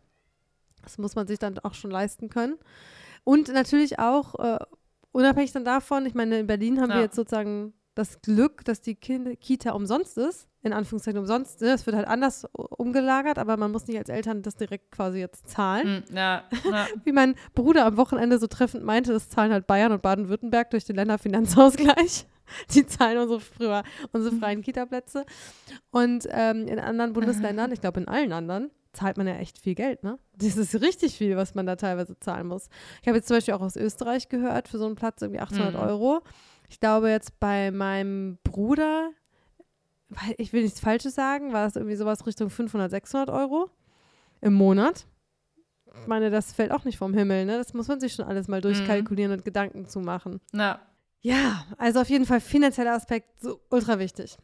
[0.84, 2.58] Das muss man sich dann auch schon leisten können.
[3.24, 4.60] Und natürlich auch, äh,
[5.14, 7.02] unabhängig dann davon, ich meine, in Berlin haben wir Ja.
[7.04, 11.62] jetzt sozusagen das Glück, dass die kind Kita umsonst ist, in Anführungszeichen umsonst.
[11.62, 11.70] Ne?
[11.74, 15.48] Es wird halt anders umgelagert, aber man muss nicht als Eltern das direkt quasi jetzt
[15.50, 16.04] zahlen.
[16.10, 16.16] Mhm.
[16.16, 16.88] Ja, ja.
[17.04, 20.86] Wie mein Bruder am Wochenende so treffend meinte, das zahlen halt Bayern und Baden-Württemberg durch
[20.86, 22.26] den Länderfinanzausgleich.
[22.74, 25.26] Die zahlen unsere, früher, unsere freien Kita-Plätze.
[25.92, 29.74] Und ähm, in anderen Bundesländern, ich glaube in allen anderen, zahlt man ja echt viel
[29.76, 30.20] Geld, ne?
[30.38, 32.68] Das ist richtig viel, was man da teilweise zahlen muss.
[33.02, 35.74] Ich habe jetzt zum Beispiel auch aus Österreich gehört, für so einen Platz irgendwie 800
[35.74, 35.80] Mhm.
[35.80, 36.22] Euro.
[36.74, 39.12] Ich glaube jetzt bei meinem Bruder,
[40.10, 43.70] weil ich will nichts Falsches sagen, war das irgendwie sowas Richtung 500, 600 Euro
[44.42, 45.06] im Monat.
[46.02, 47.58] Ich meine, das fällt auch nicht vom Himmel, ne?
[47.58, 50.42] Das muss man sich schon alles mal durchkalkulieren und Gedanken zu machen.
[50.52, 50.80] ja.
[51.26, 54.36] Ja, also auf jeden Fall finanzieller Aspekt so ultra wichtig.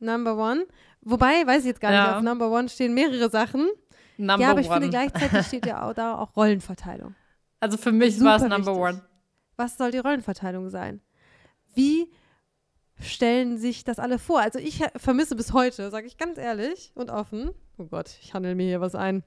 [0.00, 0.66] Number one.
[1.00, 2.16] Wobei, weiß ich jetzt gar nicht, Ja.
[2.18, 3.68] auf Number one stehen mehrere Sachen.
[4.18, 4.80] Number ja, aber ich one.
[4.80, 7.14] finde gleichzeitig steht ja auch da auch Rollenverteilung.
[7.60, 8.76] also für mich war es Number wichtig.
[8.96, 9.02] one.
[9.56, 11.00] Was soll die Rollenverteilung sein?
[11.78, 12.10] Wie
[13.00, 14.40] stellen sich das alle vor.
[14.40, 17.50] Also ich vermisse bis heute, sage ich ganz ehrlich und offen.
[17.76, 19.22] Oh Gott, ich handel mir hier was ein.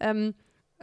[0.00, 0.34] Ähm,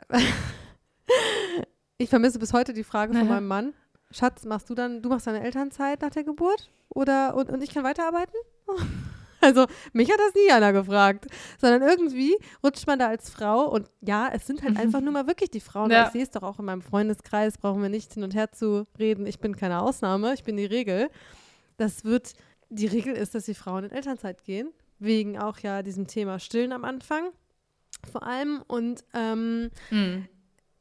[1.97, 3.73] ich vermisse bis heute die Frage von meinem Mann.
[4.11, 6.71] Schatz, machst du dann, du machst deine Elternzeit nach der Geburt?
[6.87, 8.35] Oder und, und ich kann weiterarbeiten?
[9.41, 11.27] Also, mich hat das nie einer gefragt.
[11.61, 15.27] Sondern irgendwie rutscht man da als Frau und ja, es sind halt einfach nur mal
[15.27, 15.91] wirklich die Frauen.
[15.91, 16.07] Ja.
[16.07, 18.85] Ich sehe es doch auch in meinem Freundeskreis, brauchen wir nicht hin und her zu
[18.97, 19.27] reden.
[19.27, 21.09] Ich bin keine Ausnahme, ich bin die Regel.
[21.77, 22.33] Das wird,
[22.69, 24.71] die Regel ist, dass die Frauen in Elternzeit gehen.
[24.99, 27.29] Wegen auch ja diesem Thema Stillen am Anfang.
[28.11, 28.63] Vor allem.
[28.67, 30.27] Und ähm, Mhm.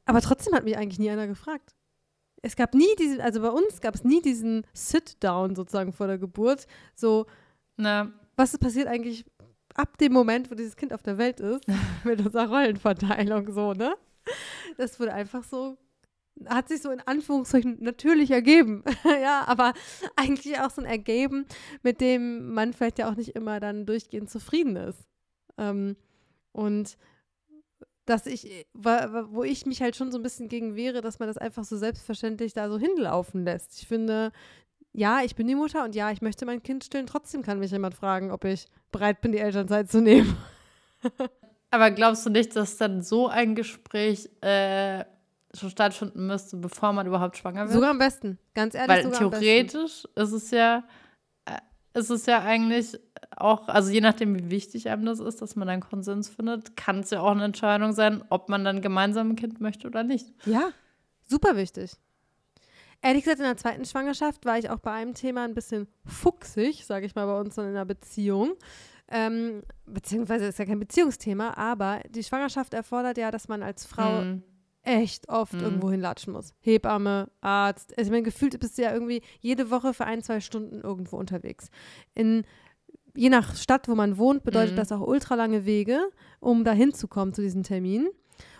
[0.06, 1.74] aber trotzdem hat mich eigentlich nie einer gefragt.
[2.42, 6.16] Es gab nie diesen, also bei uns gab es nie diesen Sit-Down sozusagen vor der
[6.18, 6.66] Geburt.
[6.94, 7.26] So,
[7.76, 9.24] Na, was ist passiert eigentlich
[9.74, 11.62] ab dem Moment, wo dieses Kind auf der Welt ist,
[12.04, 13.94] mit unserer Rollenverteilung so, ne?
[14.76, 15.78] Das wurde einfach so,
[16.46, 18.84] hat sich so in Anführungszeichen natürlich ergeben.
[19.04, 19.72] ja, aber
[20.16, 21.46] eigentlich auch so ein Ergeben,
[21.82, 25.06] mit dem man vielleicht ja auch nicht immer dann durchgehend zufrieden ist.
[25.58, 25.96] Ähm,
[26.52, 26.96] und
[28.06, 31.38] dass ich, wo ich mich halt schon so ein bisschen gegen wehre, dass man das
[31.38, 33.80] einfach so selbstverständlich da so hinlaufen lässt.
[33.80, 34.30] Ich finde,
[34.96, 37.06] ja, ich bin die Mutter und ja, ich möchte mein Kind stillen.
[37.06, 40.36] Trotzdem kann mich jemand fragen, ob ich bereit bin, die Elternzeit zu nehmen.
[41.70, 45.04] aber glaubst du nicht, dass dann so ein Gespräch äh,
[45.54, 47.72] schon stattfinden müsste, bevor man überhaupt schwanger wird?
[47.72, 48.88] Sogar am besten, ganz ehrlich.
[48.88, 49.44] Weil sogar am besten.
[49.44, 50.82] theoretisch ist es ja,
[51.44, 51.58] äh,
[51.98, 52.98] ist es ja eigentlich
[53.36, 57.00] auch, also je nachdem, wie wichtig einem das ist, dass man einen Konsens findet, kann
[57.00, 60.32] es ja auch eine Entscheidung sein, ob man dann gemeinsam ein Kind möchte oder nicht.
[60.46, 60.70] Ja,
[61.28, 61.92] super wichtig.
[63.06, 66.84] Ehrlich gesagt, in der zweiten Schwangerschaft war ich auch bei einem Thema ein bisschen fuchsig,
[66.84, 68.54] sage ich mal, bei uns in einer Beziehung.
[69.08, 74.22] Ähm, beziehungsweise ist ja kein Beziehungsthema, aber die Schwangerschaft erfordert ja, dass man als Frau
[74.22, 74.42] Mhm.
[74.82, 75.60] echt oft Mhm.
[75.60, 76.52] irgendwo hinlatschen muss.
[76.60, 77.96] Hebamme, Arzt.
[77.96, 81.16] Also ich meine, gefühlt bist du ja irgendwie jede Woche für ein, zwei Stunden irgendwo
[81.16, 81.68] unterwegs.
[82.14, 82.42] In,
[83.14, 84.76] je nach Stadt, wo man wohnt, bedeutet Mhm.
[84.78, 86.00] das auch ultralange Wege,
[86.40, 88.08] um da hinzukommen zu diesen Terminen.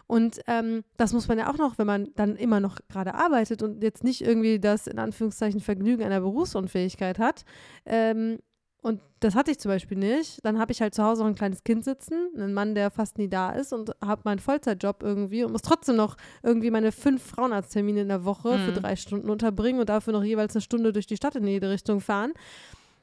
[0.07, 3.63] Und ähm, das muss man ja auch noch, wenn man dann immer noch gerade arbeitet
[3.63, 7.45] und jetzt nicht irgendwie das in Anführungszeichen Vergnügen einer Berufsunfähigkeit hat.
[7.85, 8.39] Ähm,
[8.83, 10.45] und das hatte ich zum Beispiel nicht.
[10.45, 13.19] Dann habe ich halt zu Hause noch ein kleines Kind sitzen, einen Mann, der fast
[13.19, 17.21] nie da ist und habe meinen Vollzeitjob irgendwie und muss trotzdem noch irgendwie meine fünf
[17.25, 18.75] Frauenarzttermine in der Woche für Mhm.
[18.75, 22.01] drei Stunden unterbringen und dafür noch jeweils eine Stunde durch die Stadt in jede Richtung
[22.01, 22.33] fahren.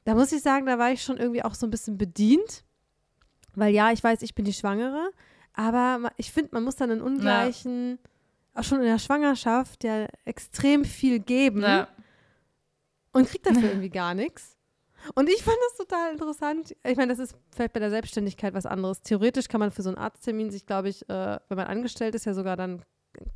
[0.05, 2.63] Da muss ich sagen, da war ich schon irgendwie auch so ein bisschen bedient.
[3.55, 5.11] Weil ja, ich weiß, ich bin die Schwangere,
[5.53, 7.99] aber ich finde, man muss dann in ungleichen,
[8.53, 11.87] auch schon in der Schwangerschaft, ja extrem viel geben Ja.
[13.11, 14.57] und kriegt dafür irgendwie gar nichts.
[15.15, 16.75] Und ich fand das total interessant.
[16.85, 19.01] Ich meine, das ist vielleicht bei der Selbstständigkeit was anderes.
[19.01, 22.25] Theoretisch kann man für so einen Arzttermin sich, glaube ich, äh, wenn man angestellt ist,
[22.25, 22.83] ja sogar dann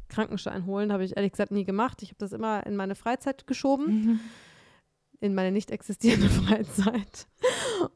[0.08, 0.94] Krankenschein holen.
[0.94, 2.02] Habe ich ehrlich gesagt nie gemacht.
[2.04, 4.20] Ich habe das immer in meine Freizeit geschoben Mhm.
[5.20, 7.28] In meine nicht existierende Freizeit.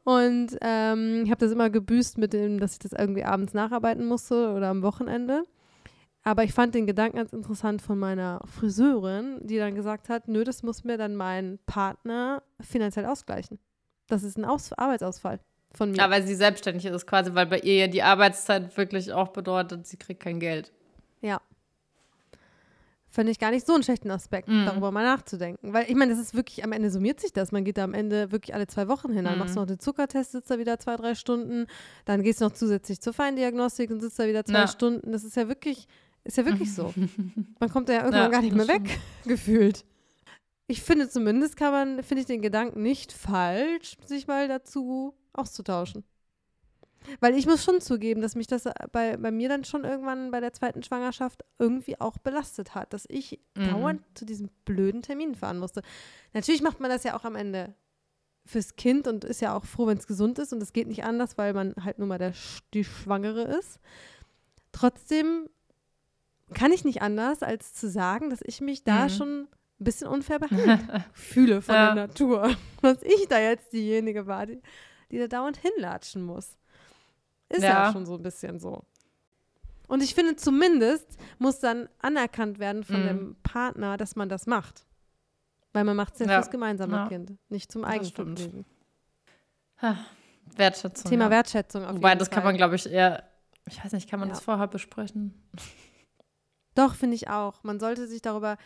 [0.04, 4.06] Und ähm, ich habe das immer gebüßt mit dem, dass ich das irgendwie abends nacharbeiten
[4.06, 5.44] musste oder am Wochenende.
[6.24, 10.44] Aber ich fand den Gedanken ganz interessant von meiner Friseurin, die dann gesagt hat, nö,
[10.44, 13.58] das muss mir dann mein Partner finanziell ausgleichen.
[14.06, 15.40] Das ist ein Aus Arbeitsausfall
[15.72, 15.96] von mir.
[15.96, 19.86] Ja, weil sie selbstständig ist quasi, weil bei ihr ja die Arbeitszeit wirklich auch bedeutet,
[19.86, 20.72] sie kriegt kein Geld.
[21.22, 21.40] Ja.
[23.14, 24.64] Finde ich gar nicht so einen schlechten Aspekt, Mhm.
[24.64, 25.72] darüber mal nachzudenken.
[25.74, 27.52] Weil ich meine, das ist wirklich, am Ende summiert sich das.
[27.52, 29.24] Man geht da am Ende wirklich alle zwei Wochen hin.
[29.26, 29.38] Dann Mhm.
[29.40, 31.66] machst du noch den Zuckertest, sitzt da wieder zwei, drei Stunden.
[32.06, 34.66] Dann gehst du noch zusätzlich zur Feindiagnostik und sitzt da wieder zwei Ja.
[34.66, 35.12] Stunden.
[35.12, 35.86] Das ist ja wirklich,
[36.24, 36.94] ist ja wirklich so.
[37.60, 39.84] Man kommt da ja irgendwann Ja, gar nicht mehr weg, gefühlt.
[40.66, 46.02] Ich finde zumindest kann man, finde ich den Gedanken nicht falsch, sich mal dazu auszutauschen.
[47.20, 50.40] Weil ich muss schon zugeben, dass mich das bei, bei mir dann schon irgendwann bei
[50.40, 53.64] der zweiten Schwangerschaft irgendwie auch belastet hat, dass ich Mhm.
[53.66, 55.82] dauernd zu diesem blöden Termin fahren musste.
[56.32, 57.74] Natürlich macht man das ja auch am Ende
[58.46, 61.04] fürs Kind und ist ja auch froh, wenn es gesund ist und es geht nicht
[61.04, 62.32] anders, weil man halt nun mal der,
[62.74, 63.78] die Schwangere ist.
[64.72, 65.48] Trotzdem
[66.54, 69.08] kann ich nicht anders, als zu sagen, dass ich mich da Mhm.
[69.10, 70.80] schon ein bisschen unfair behandelt
[71.12, 71.94] fühle von Ja.
[71.94, 72.56] der Natur.
[72.82, 74.60] Dass ich da jetzt diejenige war, die,
[75.10, 76.56] die da dauernd hinlatschen muss.
[77.52, 77.84] Ist ja.
[77.86, 77.92] Ja.
[77.92, 78.84] schon so ein bisschen so.
[79.88, 83.06] Und ich finde, zumindest muss dann anerkannt werden von Mhm.
[83.06, 84.86] dem Partner, dass man das macht.
[85.74, 86.32] Weil man macht es ja, Ja.
[86.38, 87.08] fürs gemeinsame Ja.
[87.08, 87.84] Kind, nicht zum.
[87.84, 88.64] Eigenvergnügen.
[90.56, 91.10] Wertschätzung.
[91.10, 91.30] Thema ja.
[91.30, 92.36] Wertschätzung auf Wobei, das Fall.
[92.36, 93.24] kann man, glaube ich, eher,
[93.66, 95.34] ich weiß nicht, kann man das vorher besprechen?
[96.74, 97.62] Doch, finde ich auch.
[97.64, 98.56] Man sollte sich darüber,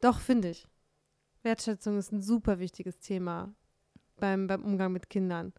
[0.00, 0.68] doch, finde ich.
[1.42, 3.52] Wertschätzung ist ein super wichtiges Thema
[4.16, 5.52] beim, beim Umgang mit Kindern.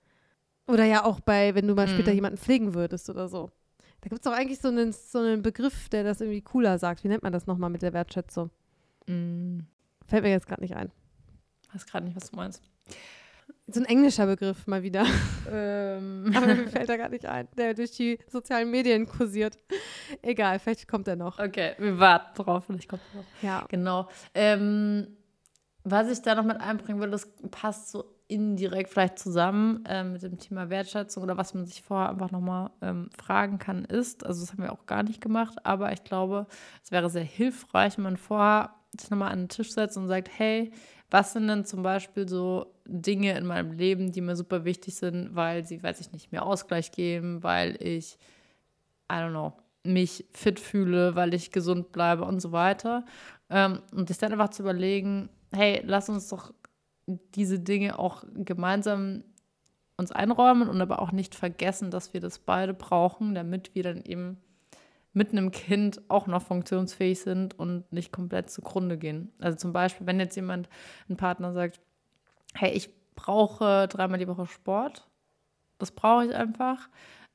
[0.70, 2.16] Oder ja auch bei, wenn du mal später Mhm.
[2.16, 3.50] jemanden pflegen würdest oder so.
[4.02, 7.04] Da gibt es doch eigentlich so einen, so einen Begriff, der das irgendwie cooler sagt.
[7.04, 8.50] Wie nennt man das nochmal mit der Wertschätzung?
[9.08, 9.60] Mm,
[10.08, 10.92] Fällt mir jetzt gerade nicht ein.
[11.74, 12.62] weiß gerade nicht, was du meinst.
[13.68, 15.06] So ein englischer Begriff mal wieder.
[15.52, 16.32] Ähm.
[16.36, 19.58] Aber mir fällt da gar nicht ein, der durch die sozialen Medien kursiert.
[20.22, 21.38] Egal, vielleicht kommt er noch.
[21.40, 23.26] Okay, wir warten drauf, vielleicht kommt er noch.
[23.42, 23.66] Ja.
[23.70, 24.08] Genau.
[24.34, 25.08] Ähm,
[25.84, 30.22] was ich da noch mit einbringen will, das passt so indirekt vielleicht zusammen äh, mit
[30.22, 34.42] dem Thema Wertschätzung oder was man sich vorher einfach nochmal ähm, fragen kann, ist, also
[34.42, 36.46] das haben wir auch gar nicht gemacht, aber ich glaube,
[36.84, 40.30] es wäre sehr hilfreich, wenn man vorher sich nochmal an den Tisch setzt und sagt,
[40.38, 40.72] hey,
[41.10, 45.36] was sind denn zum Beispiel so Dinge in meinem Leben, die mir super wichtig sind,
[45.36, 48.18] weil sie, weiß ich nicht, mir Ausgleich geben, weil ich,
[49.12, 49.54] I don't know,
[49.84, 53.06] mich fit fühle, weil ich gesund bleibe und so weiter.
[53.50, 56.54] Ähm, und sich dann einfach zu überlegen, hey, lass uns doch
[57.36, 59.24] diese Dinge auch gemeinsam
[59.98, 64.02] uns einräumen und aber auch nicht vergessen, dass wir das beide brauchen, damit wir dann
[64.04, 64.38] eben
[65.12, 69.34] mit einem Kind auch noch funktionsfähig sind und nicht komplett zugrunde gehen.
[69.40, 70.70] Also zum Beispiel, wenn jetzt jemand,
[71.10, 71.80] ein Partner sagt,
[72.54, 75.08] hey, ich brauche dreimal die Woche Sport,
[75.78, 76.90] das brauche ich einfach.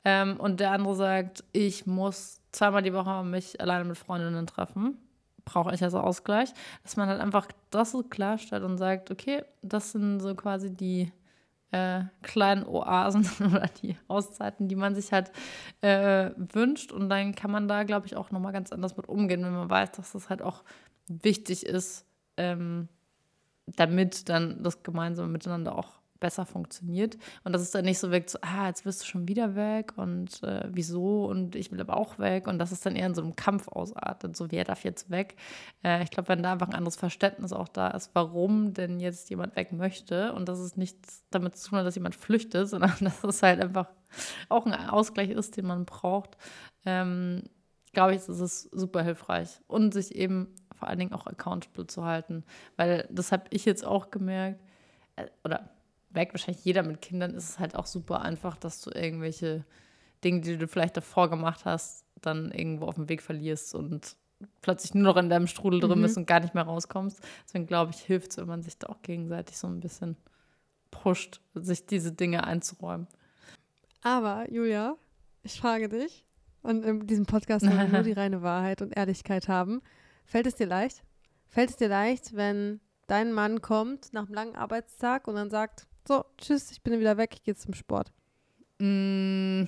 [0.05, 4.99] Ähm, und der andere sagt, ich muss zweimal die Woche mich alleine mit Freundinnen treffen,
[5.45, 9.93] brauche ich als Ausgleich, dass man halt einfach das so klarstellt und sagt, okay, das
[9.93, 11.13] sind so quasi die
[11.71, 15.33] äh, kleinen Oasen oder die Auszeiten, die man sich halt
[15.81, 16.93] äh, wünscht.
[16.93, 19.69] Und dann kann man da, glaube ich, auch nochmal ganz anders mit umgehen, wenn man
[19.71, 20.63] weiß, dass das halt auch
[21.09, 22.89] wichtig ist, ähm,
[23.67, 27.19] damit dann das gemeinsame Miteinander auch besser funktioniert.
[27.45, 29.93] Und dass es dann nicht so wirkt, so, ah, jetzt wirst du schon wieder weg
[29.97, 32.47] und äh, wieso und ich will aber auch weg.
[32.47, 35.37] Und dass es dann eher in so einem Kampf ausartet, so wer darf jetzt weg.
[35.85, 39.29] Äh, ich glaube, wenn da einfach ein anderes Verständnis auch da ist, warum denn jetzt
[39.29, 42.95] jemand weg möchte und dass es nichts damit zu tun hat, dass jemand flüchtet, sondern
[43.01, 43.89] dass es halt einfach
[44.49, 46.39] auch ein Ausgleich ist, den man braucht,
[46.87, 47.43] ähm,
[47.93, 49.61] glaube ich, ist es super hilfreich.
[49.67, 52.45] Und sich eben vor allen Dingen auch accountable zu halten.
[52.77, 54.61] Weil das habe ich jetzt auch gemerkt,
[55.17, 55.71] äh, oder
[56.15, 59.65] merkt wahrscheinlich jeder mit Kindern, ist es halt auch super einfach, dass du irgendwelche
[60.23, 64.17] Dinge, die du vielleicht davor gemacht hast, dann irgendwo auf dem Weg verlierst und
[64.63, 66.03] plötzlich nur noch in deinem Strudel drin mhm.
[66.03, 67.21] bist und gar nicht mehr rauskommst.
[67.45, 70.17] Deswegen glaube ich, hilft es, wenn man sich da auch gegenseitig so ein bisschen
[70.91, 73.07] pusht, sich diese Dinge einzuräumen.
[74.03, 74.97] Aber, Julia,
[75.43, 76.25] ich frage dich,
[76.63, 79.83] und in diesem Podcast wollen wir nur die reine Wahrheit und Ehrlichkeit haben.
[80.25, 81.03] Fällt es dir leicht?
[81.47, 85.87] Fällt es dir leicht, wenn dein Mann kommt nach einem langen Arbeitstag und dann sagt,
[86.07, 88.13] so, tschüss, ich bin wieder weg, ich gehe zum Sport.
[88.79, 89.65] Mm,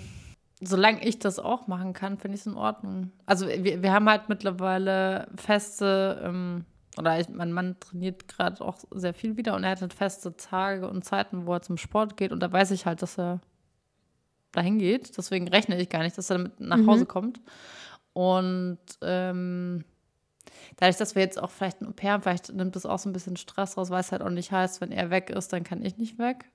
[0.60, 3.12] solange ich das auch machen kann, finde ich es in Ordnung.
[3.24, 6.64] Also wir, wir haben halt mittlerweile feste, ähm,
[6.98, 10.36] oder ich, mein Mann trainiert gerade auch sehr viel wieder und er hat halt feste
[10.36, 13.40] Tage und Zeiten, wo er zum Sport geht und da weiß ich halt, dass er
[14.52, 15.16] dahin geht.
[15.16, 17.08] Deswegen rechne ich gar nicht, dass er damit nach Hause mhm.
[17.08, 17.40] kommt.
[18.12, 19.84] Und ähm,
[20.76, 23.12] dadurch, dass wir jetzt auch vielleicht ein Au-pair haben, vielleicht nimmt das auch so ein
[23.12, 25.84] bisschen Stress raus, weil es halt auch nicht heißt, wenn er weg ist, dann kann
[25.84, 26.46] ich nicht weg.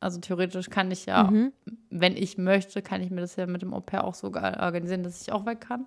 [0.00, 1.52] Also theoretisch kann ich ja, mhm.
[1.90, 5.20] wenn ich möchte, kann ich mir das ja mit dem Au-pair auch so organisieren, dass
[5.20, 5.86] ich auch weg kann.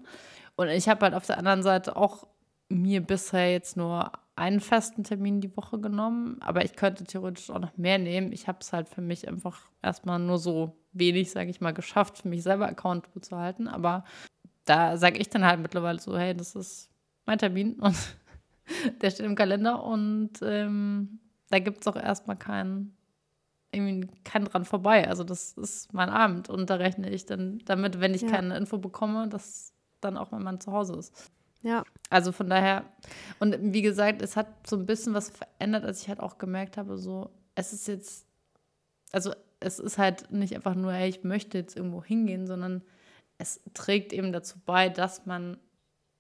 [0.55, 2.28] Und ich habe halt auf der anderen Seite auch
[2.70, 7.59] mir bisher jetzt nur einen festen Termin die Woche genommen, aber ich könnte theoretisch auch
[7.59, 8.32] noch mehr nehmen.
[8.32, 12.20] Ich habe es halt für mich einfach erstmal nur so wenig, sage ich mal, geschafft,
[12.20, 13.68] für mich selber accountable zu halten.
[13.68, 14.03] Aber
[14.66, 16.89] da sage ich dann halt mittlerweile so, hey, das ist
[17.26, 17.95] mein Termin und
[19.01, 21.19] der steht im Kalender und ähm,
[21.49, 22.95] da gibt es auch erstmal keinen
[23.71, 25.07] irgendwie kein dran vorbei.
[25.07, 28.30] Also das ist mein Abend und da rechne ich dann damit, wenn ich ja.
[28.30, 31.32] keine Info bekomme, dass dann auch mein Mann zu Hause ist.
[31.63, 31.84] Ja.
[32.09, 32.84] Also von daher,
[33.39, 36.78] und wie gesagt, es hat so ein bisschen was verändert, als ich halt auch gemerkt
[36.78, 38.28] habe, so, es ist jetzt,
[39.11, 42.84] also es ist halt nicht einfach nur, hey, ich möchte jetzt irgendwo hingehen, sondern
[43.38, 45.57] es trägt eben dazu bei, dass man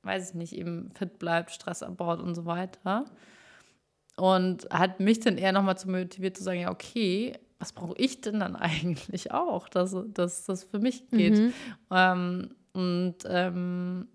[0.03, 3.05] weiß ich nicht, eben fit bleibt, Stress abbaut und so weiter.
[4.15, 8.21] Und hat mich dann eher nochmal zu motiviert zu sagen, ja, okay, was brauche ich
[8.21, 11.39] denn dann eigentlich auch, dass, dass das für mich geht?
[11.39, 11.53] Mhm.
[11.91, 14.07] Ähm, und ähm,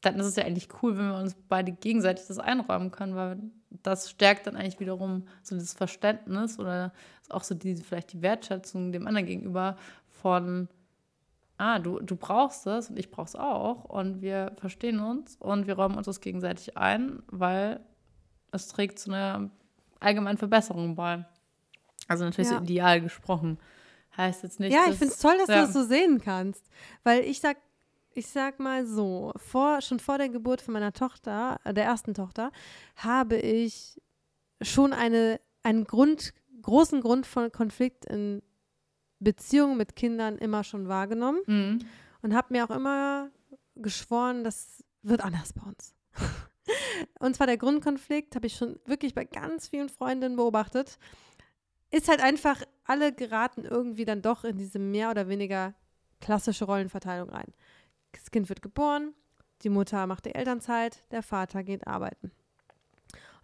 [0.00, 3.38] dann ist es ja eigentlich cool, wenn wir uns beide gegenseitig das einräumen können, weil
[3.82, 6.92] das stärkt dann eigentlich wiederum so das Verständnis oder
[7.30, 9.76] auch so die, vielleicht die Wertschätzung dem anderen gegenüber
[10.06, 10.68] von,
[11.64, 15.66] ah, du, du brauchst es und ich brauche es auch und wir verstehen uns und
[15.66, 17.80] wir räumen uns das gegenseitig ein, weil
[18.52, 19.50] es trägt zu einer
[19.98, 21.24] allgemeinen Verbesserung bei.
[22.06, 22.58] Also natürlich ja.
[22.58, 23.58] so ideal gesprochen.
[24.16, 24.72] Heißt jetzt nicht.
[24.72, 25.60] Ja, ich finde es toll, dass ja.
[25.60, 26.68] du das so sehen kannst.
[27.02, 27.56] Weil ich sag,
[28.12, 32.14] ich sag mal so, vor, schon vor der Geburt von meiner Tochter, äh, der ersten
[32.14, 32.52] Tochter,
[32.96, 34.00] habe ich
[34.60, 38.42] schon eine, einen Grund, großen Grund von Konflikt in
[39.24, 41.78] Beziehungen mit Kindern immer schon wahrgenommen mhm.
[42.22, 43.30] und habe mir auch immer
[43.76, 45.94] geschworen, das wird anders bei uns.
[47.18, 50.98] und zwar der Grundkonflikt habe ich schon wirklich bei ganz vielen Freundinnen beobachtet.
[51.90, 55.74] ist halt einfach, alle geraten irgendwie dann doch in diese mehr oder weniger
[56.20, 57.52] klassische Rollenverteilung rein.
[58.12, 59.14] Das Kind wird geboren,
[59.62, 62.30] die Mutter macht die Elternzeit, der Vater geht arbeiten.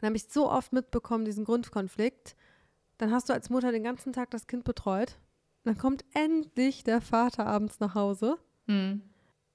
[0.00, 2.36] Und habe ich so oft mitbekommen, diesen Grundkonflikt.
[2.98, 5.18] Dann hast du als Mutter den ganzen Tag das Kind betreut.
[5.64, 8.38] Dann kommt endlich der Vater abends nach Hause.
[8.66, 9.02] Hm.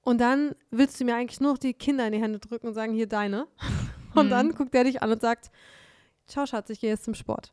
[0.02, 2.74] Und dann willst du mir eigentlich nur noch die Kinder in die Hände drücken und
[2.74, 3.48] sagen, hier deine.
[4.14, 4.30] Und Mhm.
[4.30, 5.50] dann guckt er dich an und sagt,
[6.26, 7.52] ciao Schatz, ich gehe jetzt zum Sport.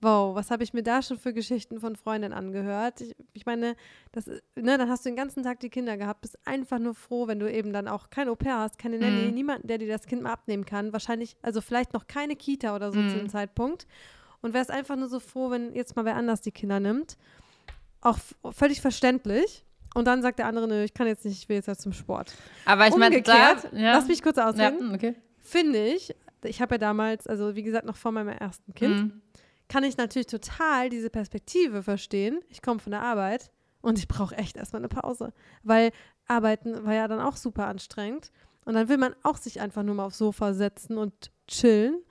[0.00, 3.00] Wow, was habe ich mir da schon für Geschichten von Freundinnen angehört?
[3.00, 3.74] Ich, ich meine,
[4.12, 4.42] das, ne,
[4.78, 7.52] dann hast du den ganzen Tag die Kinder gehabt, bist einfach nur froh, wenn du
[7.52, 9.34] eben dann auch kein Au-pair hast, keine Nanny, Mhm.
[9.34, 10.92] niemanden, der dir das Kind mal abnehmen kann.
[10.92, 13.08] Wahrscheinlich, also vielleicht noch keine Kita oder so Mhm.
[13.08, 13.88] zu dem Zeitpunkt.
[14.40, 17.16] Und wärst einfach nur so froh, wenn jetzt mal wer anders die Kinder nimmt.
[18.00, 18.18] Auch
[18.52, 19.64] völlig verständlich.
[19.94, 21.92] Und dann sagt der andere, nö, ich kann jetzt nicht, ich will jetzt halt zum
[21.92, 22.34] Sport.
[22.64, 25.16] Aber ich meine, ja, lass mich kurz ja, ausreden, okay.
[25.38, 26.14] finde ich,
[26.44, 29.22] ich habe ja damals, also wie gesagt, noch vor meinem ersten Kind, Hm.
[29.68, 32.40] kann ich natürlich total diese Perspektive verstehen.
[32.48, 35.32] Ich komme von der Arbeit und ich brauche echt erstmal eine Pause,
[35.62, 35.90] weil
[36.26, 38.30] Arbeiten war ja dann auch super anstrengend.
[38.64, 42.02] Und dann will man auch sich einfach nur mal aufs Sofa setzen und chillen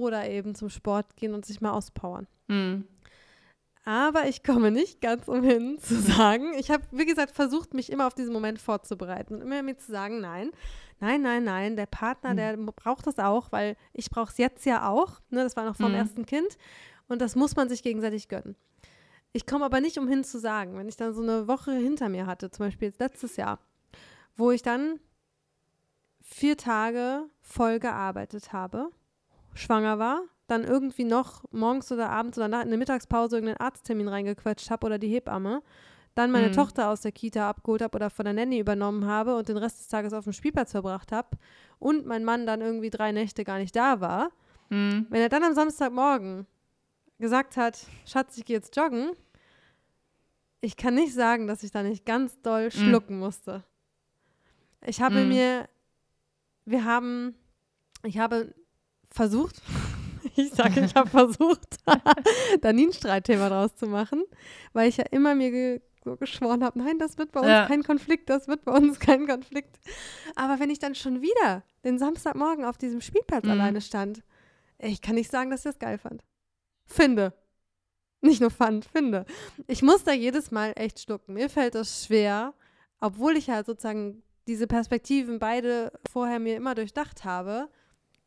[0.00, 2.26] oder eben zum Sport gehen und sich mal auspowern.
[2.48, 2.86] Hm.
[3.86, 8.06] Aber ich komme nicht ganz umhin zu sagen, ich habe, wie gesagt, versucht, mich immer
[8.06, 10.50] auf diesen Moment vorzubereiten und immer mir zu sagen, nein,
[11.00, 12.36] nein, nein, nein, der Partner, Mhm.
[12.36, 15.20] der braucht das auch, weil ich brauche es jetzt ja auch.
[15.30, 15.96] Ne, das war noch vom Mhm.
[15.98, 16.56] ersten Kind
[17.08, 18.56] und das muss man sich gegenseitig gönnen.
[19.32, 22.26] Ich komme aber nicht umhin zu sagen, wenn ich dann so eine Woche hinter mir
[22.26, 23.58] hatte, zum Beispiel jetzt letztes Jahr,
[24.36, 25.00] wo ich dann
[26.22, 28.90] vier Tage voll gearbeitet habe,
[29.54, 34.08] schwanger war, dann irgendwie noch morgens oder abends oder nach, in der Mittagspause irgendeinen Arzttermin
[34.08, 35.62] reingequetscht habe oder die Hebamme,
[36.14, 36.52] dann meine Mhm.
[36.54, 39.80] Tochter aus der Kita abgeholt habe oder von der Nanny übernommen habe und den Rest
[39.80, 41.30] des Tages auf dem Spielplatz verbracht habe
[41.78, 44.30] und mein Mann dann irgendwie drei Nächte gar nicht da war,
[44.68, 45.06] Hm.
[45.10, 46.46] wenn er dann am Samstagmorgen
[47.18, 49.12] gesagt hat, Schatz, ich gehe jetzt joggen,
[50.60, 53.64] ich kann nicht sagen, dass ich da nicht ganz doll schlucken musste.
[54.86, 55.28] Ich habe Mm.
[55.28, 55.68] mir,
[56.64, 57.34] wir haben,
[58.02, 58.54] ich habe
[59.14, 59.62] versucht,
[60.36, 61.76] ich sage, ich habe versucht,
[62.60, 64.24] da nie ein Streitthema draus zu machen,
[64.72, 67.66] weil ich ja immer mir ge so geschworen habe, nein, das wird bei uns Ja.
[67.66, 69.78] kein Konflikt, das wird bei uns kein Konflikt.
[70.36, 73.50] Aber wenn ich dann schon wieder den Samstagmorgen auf diesem Spielplatz Mhm.
[73.52, 74.22] alleine stand,
[74.78, 76.22] ich kann nicht sagen, dass ich das geil fand.
[76.84, 77.32] Finde.
[78.20, 79.24] Nicht nur fand, finde.
[79.66, 81.32] Ich muss da jedes Mal echt schlucken.
[81.34, 82.52] Mir fällt das schwer,
[83.00, 87.70] obwohl ich halt sozusagen diese Perspektiven beide vorher mir immer durchdacht habe,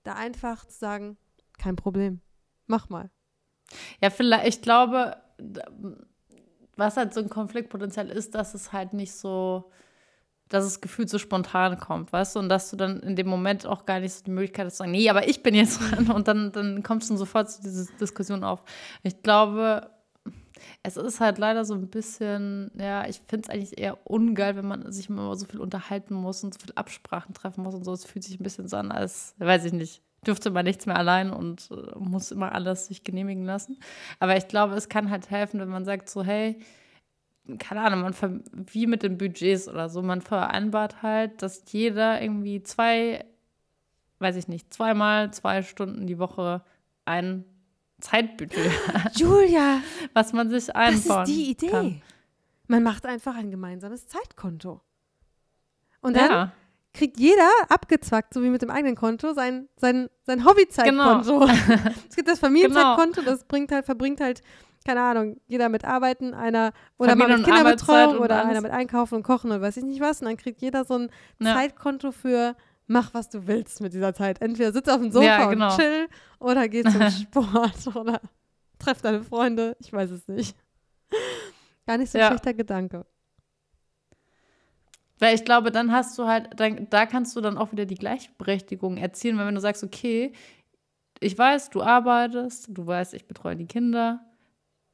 [0.08, 1.18] da einfach zu sagen,
[1.58, 2.22] kein Problem,
[2.66, 3.12] mach mal.
[4.01, 5.18] Ja, vielleicht, ich glaube,
[6.76, 9.72] was halt so ein Konfliktpotenzial ist, dass es halt nicht so,
[10.47, 13.66] dass es gefühlt so spontan kommt, weißt du, und dass du dann in dem Moment
[13.66, 16.10] auch gar nicht so die Möglichkeit hast zu sagen, nee, aber ich bin jetzt dran
[16.12, 18.64] und dann, dann kommst du sofort zu dieser Diskussion auf.
[19.03, 19.89] Ich glaube,
[20.84, 24.67] es ist halt leider so ein bisschen, ja, ich finde es eigentlich eher ungeil, wenn
[24.67, 27.93] man sich immer so viel unterhalten muss und so viel Absprachen treffen muss und so.
[27.93, 30.97] Es fühlt sich ein bisschen so an, als, weiß ich nicht, dürfte man nichts mehr
[30.97, 33.80] allein und äh, muss immer alles sich genehmigen lassen.
[34.19, 36.59] Aber ich glaube, es kann halt helfen, wenn man sagt so, hey,
[37.59, 42.61] keine Ahnung, man wie mit den Budgets oder so, man vereinbart halt, dass jeder irgendwie
[42.63, 43.25] zwei,
[44.19, 46.61] weiß ich nicht, zweimal zwei Stunden die Woche
[47.05, 47.45] ein
[48.12, 49.82] Hat, Julia,
[50.14, 51.68] was man sich das einbauen ist die Idee.
[51.70, 52.02] kann.
[52.68, 54.82] Man macht einfach ein gemeinsames Zeitkonto.
[56.02, 56.52] Und dann Ja,
[56.93, 61.39] kriegt jeder abgezwackt, so wie mit dem eigenen Konto, sein, sein, sein Hobbyzeitkonto.
[61.39, 61.52] Genau.
[62.10, 64.41] es gibt das Familienzeitkonto, das bringt halt, verbringt halt,
[64.86, 68.72] keine Ahnung, jeder mit Arbeiten, einer oder mal mit und Kinderbetreuung und oder einer mit
[68.72, 70.22] Einkaufen und Kochen oder weiß ich nicht was.
[70.22, 71.56] Und dann kriegt jeder so ein Ja.
[71.56, 72.56] Zeitkonto für
[72.88, 74.41] mach, was du willst mit dieser Zeit.
[74.41, 75.71] Entweder sitz auf dem Sofa Ja, genau.
[75.71, 76.07] und chill
[76.39, 78.21] oder geh zum Sport oder
[78.79, 79.75] treff deine Freunde.
[79.79, 80.55] Ich weiß es nicht.
[81.85, 82.27] Gar nicht so Ja.
[82.27, 83.05] schlechter Gedanke.
[85.19, 87.95] Weil ich glaube, dann hast du halt, dann, da kannst du dann auch wieder die
[87.95, 90.31] Gleichberechtigung erzielen, weil wenn du sagst, okay,
[91.19, 94.23] ich weiß, du arbeitest, du weißt, ich betreue die Kinder,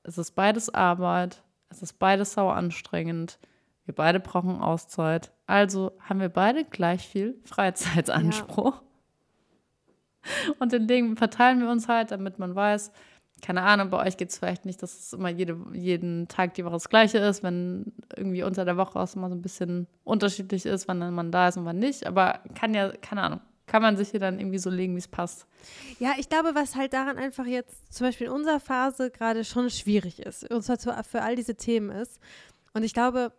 [0.04, 3.38] es ist beides Arbeit, es ist beides sau anstrengend,
[3.86, 8.82] wir beide brauchen Auszeit, also haben wir beide gleich viel Freizeitanspruch.
[10.60, 12.92] Und den Dingen verteilen wir uns halt, damit man weiß,
[13.42, 16.64] keine Ahnung, bei euch geht es vielleicht nicht, dass es immer jede, jeden Tag die
[16.64, 20.66] Woche das Gleiche ist, wenn irgendwie unter der Woche auch immer so ein bisschen unterschiedlich
[20.66, 22.08] ist, wann man da ist und wann nicht.
[22.08, 25.10] Aber kann ja, keine Ahnung, kann man sich hier dann irgendwie so legen, wie es
[25.10, 25.46] passt.
[26.00, 29.70] Ja, ich glaube, was halt daran einfach jetzt zum Beispiel in unserer Phase gerade schon
[29.70, 32.22] schwierig ist, und zwar für all diese Themen ist.
[32.74, 33.34] Und ich glaube,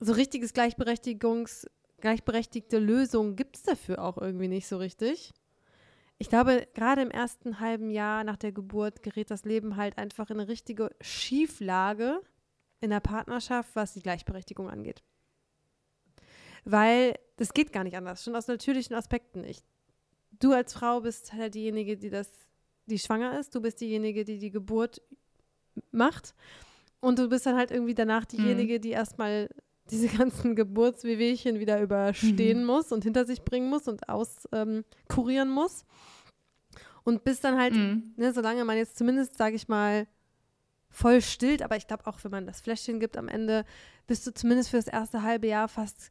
[0.00, 1.68] so richtiges Gleichberechtigungs,
[2.00, 5.32] gleichberechtigte Lösungen gibt es dafür auch irgendwie nicht so richtig.
[6.18, 10.28] ich glaube, gerade im ersten halben Jahr nach der Geburt gerät das Leben halt einfach
[10.30, 12.20] in eine richtige Schieflage
[12.80, 15.02] in der Partnerschaft, was die Gleichberechtigung angeht.
[16.64, 19.64] Weil das geht gar nicht anders, schon aus natürlichen Aspekten nicht.
[20.40, 22.30] Du als Frau bist halt diejenige, die das,
[22.86, 25.00] die schwanger ist, du bist diejenige, die die Geburt
[25.90, 26.34] macht
[27.00, 28.82] und du bist dann halt irgendwie danach diejenige, mhm.
[28.82, 29.48] die erstmal
[29.90, 32.66] diese ganzen Geburtswehwehchen wieder überstehen mhm.
[32.66, 35.84] muss und hinter sich bringen muss und auskurieren ähm, muss.
[37.02, 38.12] Und bis dann halt, mhm.
[38.16, 40.06] ne, solange man jetzt zumindest, sage ich mal,
[40.90, 43.64] voll stillt, aber ich glaube auch, wenn man das Fläschchen gibt am Ende,
[44.06, 46.10] bist du zumindest für das erste halbe Jahr fast,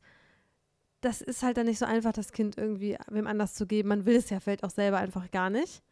[1.01, 3.89] das ist halt dann nicht so einfach, das Kind irgendwie wem anders zu geben.
[3.89, 5.83] Man will es ja vielleicht auch selber einfach gar nicht.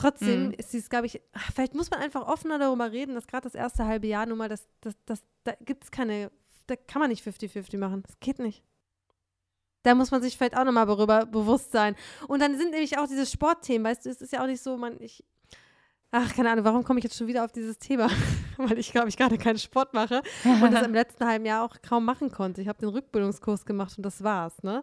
[0.00, 0.52] Trotzdem mhm.
[0.52, 1.20] ist es, glaube ich,
[1.54, 4.48] vielleicht muss man einfach offener darüber reden, dass gerade das erste halbe Jahr nun mal,
[4.48, 6.30] das, das, das, da gibt es keine,
[6.68, 8.02] da kann man nicht 50-50 machen.
[8.06, 8.64] Das geht nicht.
[9.82, 11.96] Da muss man sich vielleicht auch nochmal darüber bewusst sein.
[12.28, 14.78] Und dann sind nämlich auch diese Sportthemen, weißt du, es ist ja auch nicht so,
[14.78, 15.22] man, ich,
[16.12, 18.08] ach, keine Ahnung, warum komme ich jetzt schon wieder auf dieses Thema?
[18.56, 20.22] Weil ich, glaube ich, gerade keinen Sport mache
[20.62, 22.62] und das im letzten halben Jahr auch kaum machen konnte.
[22.62, 24.82] Ich habe den Rückbildungskurs gemacht und das war's, ne?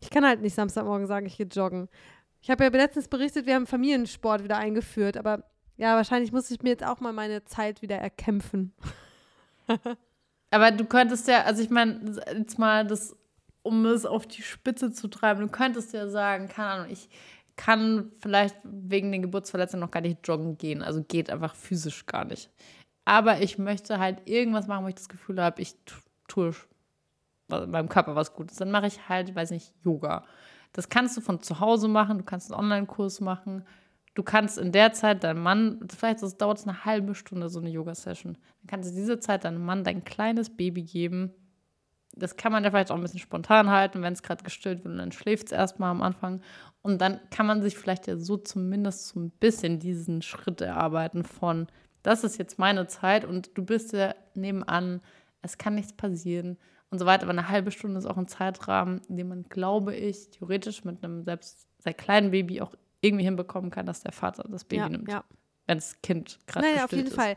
[0.00, 1.88] Ich kann halt nicht Samstagmorgen sagen, ich gehe joggen.
[2.42, 5.44] Ich habe ja letztens berichtet, wir haben Familiensport wieder eingeführt, aber
[5.76, 8.72] ja, wahrscheinlich muss ich mir jetzt auch mal meine Zeit wieder erkämpfen.
[10.50, 13.16] aber du könntest ja, also ich meine, jetzt mal das,
[13.62, 17.08] um es auf die Spitze zu treiben, du könntest ja sagen, keine Ahnung, ich
[17.54, 20.82] kann vielleicht wegen den Geburtsverletzungen noch gar nicht joggen gehen.
[20.82, 22.50] Also geht einfach physisch gar nicht.
[23.04, 25.74] Aber ich möchte halt irgendwas machen, wo ich das Gefühl habe, ich
[26.26, 26.52] tue
[27.48, 28.56] meinem Körper was Gutes.
[28.56, 30.24] Dann mache ich halt, weiß nicht, Yoga.
[30.72, 33.64] Das kannst du von zu Hause machen, du kannst einen Online-Kurs machen.
[34.14, 37.70] Du kannst in der Zeit deinem Mann, vielleicht dauert es eine halbe Stunde, so eine
[37.70, 38.34] Yoga-Session.
[38.34, 41.32] Dann kannst du diese Zeit deinem Mann dein kleines Baby geben.
[42.14, 44.92] Das kann man ja vielleicht auch ein bisschen spontan halten, wenn es gerade gestillt wird
[44.92, 46.42] und dann schläft es erstmal am Anfang.
[46.82, 51.24] Und dann kann man sich vielleicht ja so zumindest so ein bisschen diesen Schritt erarbeiten
[51.24, 51.68] von,
[52.02, 55.00] das ist jetzt meine Zeit und du bist ja nebenan,
[55.40, 56.58] es kann nichts passieren
[56.92, 57.24] und so weiter.
[57.24, 61.02] Aber eine halbe Stunde ist auch ein Zeitrahmen, in dem man, glaube ich, theoretisch mit
[61.02, 64.88] einem selbst sehr kleinen Baby auch irgendwie hinbekommen kann, dass der Vater das Baby ja,
[64.88, 65.08] nimmt.
[65.10, 65.24] Ja.
[65.66, 67.14] Wenn das Kind gerade Nein, auf jeden ist.
[67.14, 67.36] Fall.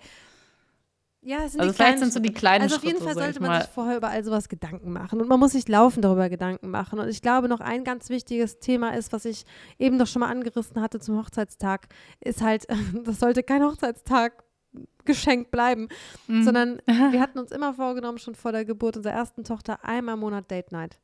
[1.22, 3.42] Ja, es sind also die vielleicht sind so die kleinen Also auf jeden Fall sollte
[3.42, 6.70] man sich vorher über all sowas Gedanken machen und man muss sich laufend darüber Gedanken
[6.70, 7.00] machen.
[7.00, 9.44] Und ich glaube, noch ein ganz wichtiges Thema ist, was ich
[9.80, 11.88] eben doch schon mal angerissen hatte zum Hochzeitstag,
[12.20, 12.68] ist halt,
[13.06, 14.45] das sollte kein Hochzeitstag
[15.06, 15.88] geschenkt bleiben,
[16.28, 16.44] mhm.
[16.44, 20.22] sondern wir hatten uns immer vorgenommen, schon vor der Geburt unserer ersten Tochter einmal im
[20.22, 21.00] Monat Date Night.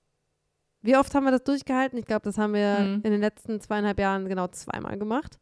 [0.82, 1.98] Wie oft haben wir das durchgehalten?
[1.98, 3.02] Ich glaube, das haben wir mhm.
[3.04, 5.40] in den letzten zweieinhalb Jahren genau zweimal gemacht.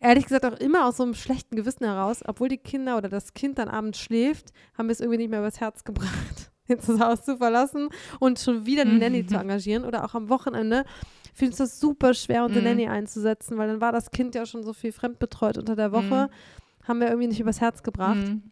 [0.00, 3.32] Ehrlich gesagt auch immer aus so einem schlechten Gewissen heraus, obwohl die Kinder oder das
[3.32, 7.00] Kind dann abends schläft, haben wir es irgendwie nicht mehr übers Herz gebracht, jetzt das
[7.00, 7.88] Haus zu verlassen
[8.20, 8.98] und schon wieder eine mhm.
[8.98, 10.84] Nanny zu engagieren oder auch am Wochenende
[11.32, 12.68] fiel uns das super schwer, unsere mhm.
[12.68, 16.28] Nanny einzusetzen, weil dann war das Kind ja schon so viel fremdbetreut unter der Woche.
[16.30, 18.16] Mhm haben wir irgendwie nicht übers Herz gebracht.
[18.16, 18.50] Mhm.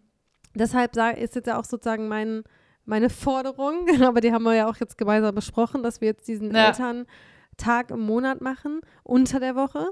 [0.54, 2.44] Deshalb ist jetzt ja auch sozusagen mein,
[2.84, 6.54] meine Forderung, aber die haben wir ja auch jetzt gemeinsam besprochen, dass wir jetzt diesen
[6.54, 6.68] ja.
[6.68, 9.88] Elterntag im Monat machen, unter der Woche.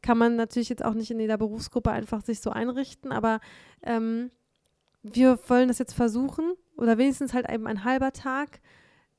[0.00, 3.38] Kann man natürlich jetzt auch nicht in jeder Berufsgruppe einfach sich so einrichten, aber
[3.84, 4.32] ähm,
[5.02, 8.60] wir wollen das jetzt versuchen oder wenigstens halt eben ein halber Tag,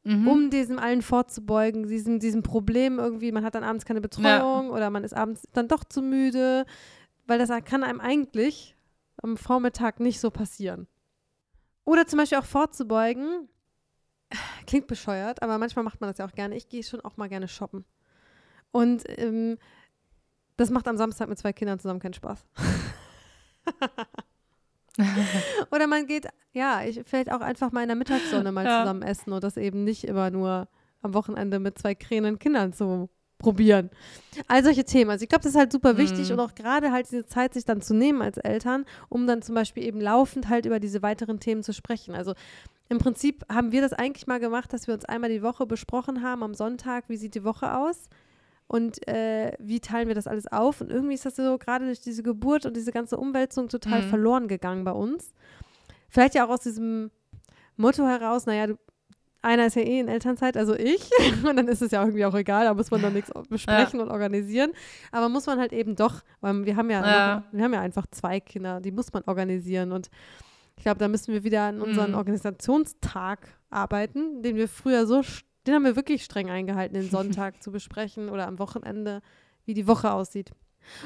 [0.04, 0.28] mhm.
[0.28, 4.72] um diesem allen vorzubeugen, diesem, diesem Problem irgendwie, man hat dann abends keine Betreuung ja.
[4.72, 6.66] oder man ist abends dann doch zu müde,
[7.26, 8.76] weil das kann einem eigentlich
[9.22, 10.88] am Vormittag nicht so passieren.
[11.86, 13.50] Oder zum Beispiel auch vorzubeugen,
[14.68, 16.56] klingt bescheuert, aber manchmal macht man das ja auch gerne.
[16.56, 17.86] Ich gehe schon auch mal gerne shoppen.
[18.72, 19.58] Und ähm,
[20.58, 22.46] das macht am Samstag mit zwei Kindern zusammen keinen Spaß.
[25.72, 28.82] Oder man geht, ja, ich, vielleicht auch einfach mal in der Mittagssonne mal ja.
[28.82, 30.68] zusammen essen und das eben nicht immer nur
[31.02, 33.10] am Wochenende mit zwei krähenden Kindern zu
[33.44, 33.90] probieren.
[34.48, 35.12] All solche Themen.
[35.12, 36.34] Also ich glaube, das ist halt super wichtig mhm.
[36.34, 39.54] und auch gerade halt diese Zeit sich dann zu nehmen als Eltern, um dann zum
[39.54, 42.16] Beispiel eben laufend halt über diese weiteren Themen zu sprechen.
[42.16, 42.34] Also
[42.90, 46.24] im Prinzip haben wir das eigentlich mal gemacht, dass wir uns einmal die Woche besprochen
[46.24, 48.10] haben am Sonntag, wie sieht die Woche aus
[48.68, 50.82] und äh, wie teilen wir das alles auf.
[50.82, 54.10] Und irgendwie ist das so gerade durch diese Geburt und diese ganze Umwälzung total mhm.
[54.10, 55.34] verloren gegangen bei uns.
[56.10, 57.12] Vielleicht ja auch aus diesem
[57.76, 58.78] Motto heraus, naja, du
[59.44, 61.10] einer ist ja eh in Elternzeit, also ich.
[61.44, 64.06] Und dann ist es ja irgendwie auch egal, da muss man dann nichts besprechen ja.
[64.06, 64.72] und organisieren.
[65.12, 67.36] Aber muss man halt eben doch, weil wir haben ja, ja.
[67.36, 69.92] Noch, wir haben ja einfach zwei Kinder, die muss man organisieren.
[69.92, 70.10] Und
[70.78, 72.18] ich glaube, da müssen wir wieder an unseren mhm.
[72.18, 75.22] Organisationstag arbeiten, den wir früher so,
[75.68, 79.22] den haben wir wirklich streng eingehalten, den Sonntag zu besprechen oder am Wochenende,
[79.66, 80.52] wie die Woche aussieht.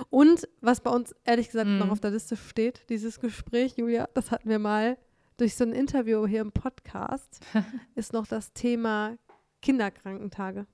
[0.10, 1.80] Und was bei uns ehrlich gesagt mhm.
[1.80, 4.98] noch auf der Liste steht, dieses Gespräch, Julia, das hatten wir mal
[5.38, 7.40] durch so ein Interview hier im Podcast
[7.96, 9.18] ist noch das Thema
[9.62, 10.66] Kinderkrankentage.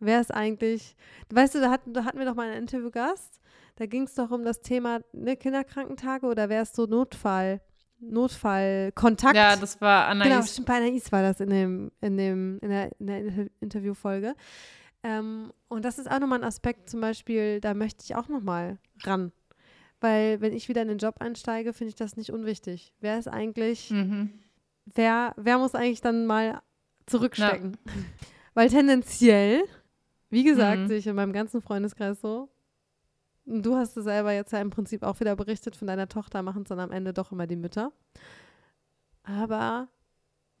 [0.00, 0.96] Wer ist eigentlich,
[1.32, 3.40] weißt du, da hatten, da hatten wir doch mal einen Interviewgast,
[3.76, 7.60] da ging es doch um das Thema ne, Kinderkrankentage oder wer ist so Notfall,
[7.98, 9.36] Notfallkontakt.
[9.36, 10.28] Ja, das war Anais.
[10.28, 13.46] Genau, stimmt, bei Anais war das in, dem, in, dem, in der, in der Inter
[13.60, 14.34] Interviewfolge.
[15.02, 18.78] Ähm, und das ist auch nochmal ein Aspekt, zum Beispiel, da möchte ich auch nochmal
[19.04, 19.32] ran.
[20.00, 22.94] Weil wenn ich wieder in den Job einsteige, finde ich das nicht unwichtig.
[23.00, 24.30] Wer ist eigentlich, Mhm.
[24.86, 26.62] wer, wer muss eigentlich dann mal
[27.06, 27.76] zurückstecken?
[28.54, 29.62] Weil tendenziell,
[30.30, 30.88] wie gesagt, Mhm.
[30.88, 32.48] sehe ich in meinem ganzen Freundeskreis so,
[33.46, 36.42] und du hast es selber jetzt ja im Prinzip auch wieder berichtet von deiner Tochter,
[36.42, 37.92] machen es dann am Ende doch immer die Mütter.
[39.24, 39.88] Aber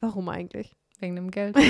[0.00, 0.76] warum eigentlich?
[0.98, 1.56] Wegen dem Geld.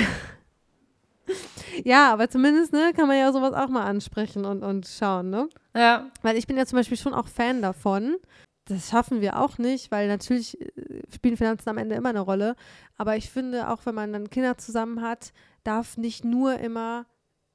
[1.85, 5.47] Ja, aber zumindest ne, kann man ja sowas auch mal ansprechen und, und schauen, ne?
[5.75, 6.11] Ja.
[6.21, 8.17] Weil ich bin ja zum Beispiel schon auch Fan davon.
[8.65, 12.55] Das schaffen wir auch nicht, weil natürlich äh, spielen Finanzen am Ende immer eine Rolle.
[12.97, 17.05] Aber ich finde, auch wenn man dann Kinder zusammen hat, darf nicht nur immer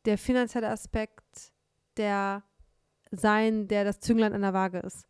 [0.04, 1.52] der finanzielle Aspekt
[1.96, 2.42] der
[3.10, 5.06] sein, der das Zünglein an der Waage ist.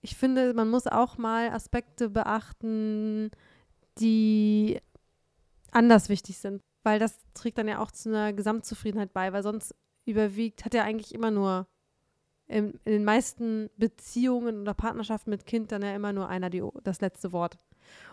[0.00, 3.30] Ich finde, man muss auch mal Aspekte beachten,
[3.98, 4.80] die
[5.72, 6.62] anders wichtig sind.
[6.84, 10.84] Weil das trägt dann ja auch zu einer Gesamtzufriedenheit bei, weil sonst überwiegt, hat ja
[10.84, 11.66] eigentlich immer nur
[12.48, 16.62] in, in den meisten Beziehungen oder Partnerschaften mit Kind dann ja immer nur einer die,
[16.82, 17.58] das letzte Wort.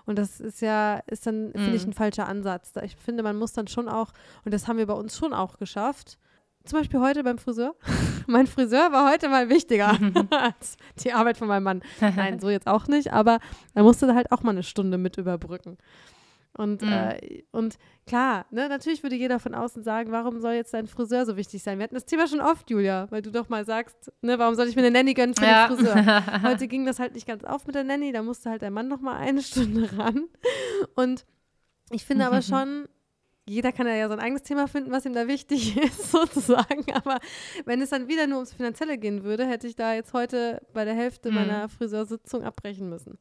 [0.06, 1.90] Und das ist ja, ist dann, finde ich, Mhm.
[1.90, 2.72] ein falscher Ansatz.
[2.84, 4.12] Ich finde, man muss dann schon auch,
[4.46, 6.18] und das haben wir bei uns schon auch geschafft,
[6.64, 7.76] zum Beispiel heute beim Friseur.
[8.28, 9.98] mein Friseur war heute mal wichtiger
[10.32, 11.82] als die Arbeit von meinem Mann.
[12.02, 13.40] Nein, so jetzt auch nicht, aber
[13.74, 15.78] er musste halt auch mal eine Stunde mit überbrücken.
[16.58, 16.88] Und, Mhm.
[16.92, 17.78] äh, und
[18.08, 21.62] klar, ne, natürlich würde jeder von außen sagen, warum soll jetzt dein Friseur so wichtig
[21.64, 21.78] sein?
[21.80, 24.68] Wir hatten das Thema schon oft, Julia, weil du doch mal sagst, ne, warum soll
[24.68, 25.68] ich mir eine Nanny gönnen für ja.
[25.68, 26.42] den Friseur?
[26.44, 28.88] Heute ging das halt nicht ganz auf mit der Nanny, da musste halt der Mann
[28.88, 30.30] noch mal eine Stunde ran.
[30.96, 31.26] Und
[31.92, 32.88] ich finde aber schon,
[33.48, 36.86] jeder kann ja sein eigenes Thema finden, was ihm da wichtig ist, sozusagen.
[36.94, 37.20] Aber
[37.66, 40.86] wenn es dann wieder nur ums Finanzielle gehen würde, hätte ich da jetzt heute bei
[40.86, 41.36] der Hälfte Mhm.
[41.36, 43.18] meiner Friseursitzung abbrechen müssen.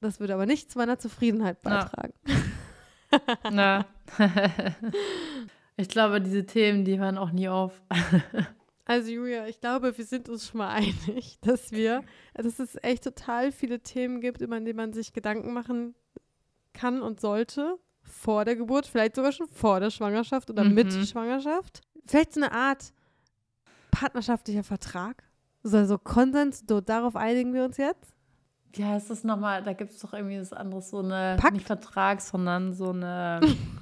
[0.00, 2.12] Das würde aber nicht zu meiner Zufriedenheit beitragen.
[3.50, 3.86] Na.
[5.76, 7.80] ich glaube, diese Themen, die hören auch nie auf.
[8.88, 13.02] Also Julia, ich glaube, wir sind uns schon mal einig, dass wir, dass es echt
[13.02, 15.96] total viele Themen gibt, über die man sich Gedanken machen
[16.72, 20.74] kann und sollte vor der Geburt, vielleicht sogar schon vor der Schwangerschaft oder Mhm.
[20.74, 21.80] mit Schwangerschaft.
[22.06, 22.92] Vielleicht so eine Art
[23.90, 25.24] partnerschaftlicher Vertrag,
[25.64, 28.14] so also Konsens, darauf einigen wir uns jetzt.
[28.72, 29.62] Wie heißt das nochmal?
[29.62, 31.54] Da gibt es doch irgendwie das andere, so eine, Pakt?
[31.54, 33.40] nicht Vertrag, sondern so eine,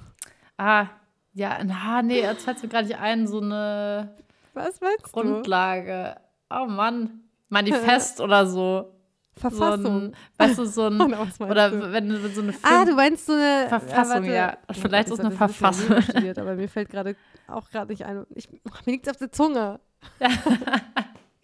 [0.56, 0.86] ah,
[1.32, 4.14] ja, na, nee, jetzt fällt mir gerade nicht ein, so eine
[4.52, 5.10] Was meinst du?
[5.10, 6.16] Grundlage.
[6.50, 8.90] Oh Mann, Manifest oder so.
[9.36, 10.02] So Verfassung.
[10.04, 11.92] ein, weißt du, so ein, Oder was meinst oder du?
[11.92, 14.32] wenn du so eine Ah, Film du meinst so eine Verfassung, warte.
[14.32, 14.56] ja.
[14.68, 16.02] Oh Vielleicht Gott, ist ich eine Verfassung.
[16.02, 17.16] Studiert, aber mir fällt gerade
[17.48, 18.24] auch gerade nicht ein.
[18.30, 19.80] Ich, mir liegt auf der Zunge.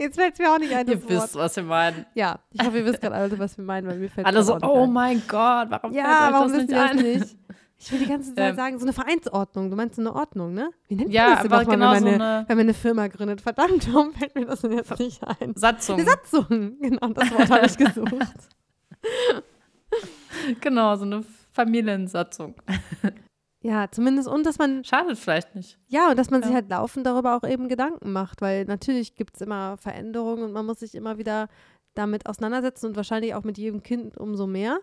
[0.01, 0.87] Jetzt fällt es mir auch nicht ein.
[0.89, 1.11] Ihr Das Wort.
[1.25, 2.07] wisst, was wir meinen.
[2.15, 4.57] Ja, ich hoffe, ihr wisst gerade alle, was wir meinen, weil mir fällt Alle so,
[4.63, 4.93] oh ein.
[4.93, 6.97] mein Gott, warum Ja, fällt euch warum das wisst nicht ihr das ein?
[7.21, 7.37] nicht?
[7.83, 8.57] Ich will die ganze Zeit Ähm.
[8.57, 9.71] sagen, so eine Vereinsordnung.
[9.71, 10.71] Du meinst so eine Ordnung, ne?
[10.89, 12.75] Wie nennt Ja, man das überhaupt genau wenn, so man eine, eine wenn man eine
[12.75, 13.41] Firma gründet?
[13.41, 15.55] Verdammt, warum fällt mir das denn jetzt nicht ein?
[15.57, 15.97] Satzung.
[15.99, 16.47] Eine Satzung.
[16.81, 18.13] Genau, das Wort habe ich gesucht.
[20.61, 22.55] Genau, so eine Familiensatzung.
[23.63, 25.79] Ja, zumindest und dass man Schadet vielleicht nicht.
[25.89, 26.57] Ja, und dass man sich Ja.
[26.57, 30.65] halt laufend darüber auch eben Gedanken macht, weil natürlich gibt es immer Veränderungen und man
[30.65, 31.49] muss sich immer wieder
[31.95, 34.79] damit auseinandersetzen und wahrscheinlich auch mit jedem Kind umso mehr.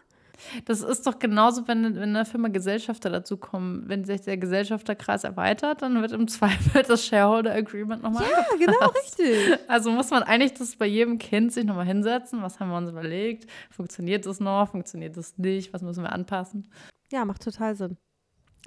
[0.65, 3.85] Das ist doch genauso, wenn, wenn in der Firma Gesellschafter dazukommen.
[3.88, 8.88] Wenn sich der Gesellschafterkreis erweitert, dann wird im Zweifel das Shareholder Agreement nochmal Ja, genau,
[9.03, 9.57] richtig.
[9.68, 12.43] Also muss man eigentlich das bei jedem Kind sich nochmal hinsetzen.
[12.43, 13.49] Was haben wir uns überlegt?
[13.72, 14.69] Funktioniert das noch?
[14.69, 15.73] Funktioniert das nicht?
[15.73, 16.69] Was müssen wir anpassen?
[17.11, 17.97] Ja, macht total Sinn.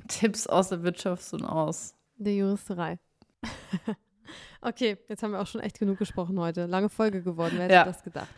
[0.08, 1.94] Tipps aus der Wirtschaft und aus.
[2.16, 2.98] Der Juristerei.
[4.60, 6.66] okay, jetzt haben wir auch schon echt genug gesprochen heute.
[6.66, 7.84] Lange Folge geworden, wer hätte Ja.
[7.84, 8.28] das gedacht?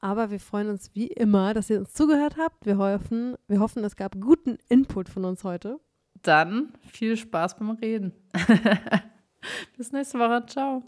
[0.00, 2.64] Aber wir freuen uns wie immer, dass ihr uns zugehört habt.
[2.64, 5.78] Wir hoffen, wir hoffen, es gab guten Input von uns heute.
[6.22, 8.12] Dann viel Spaß beim Reden.
[9.76, 10.44] Bis nächste Woche.
[10.46, 10.82] Ciao.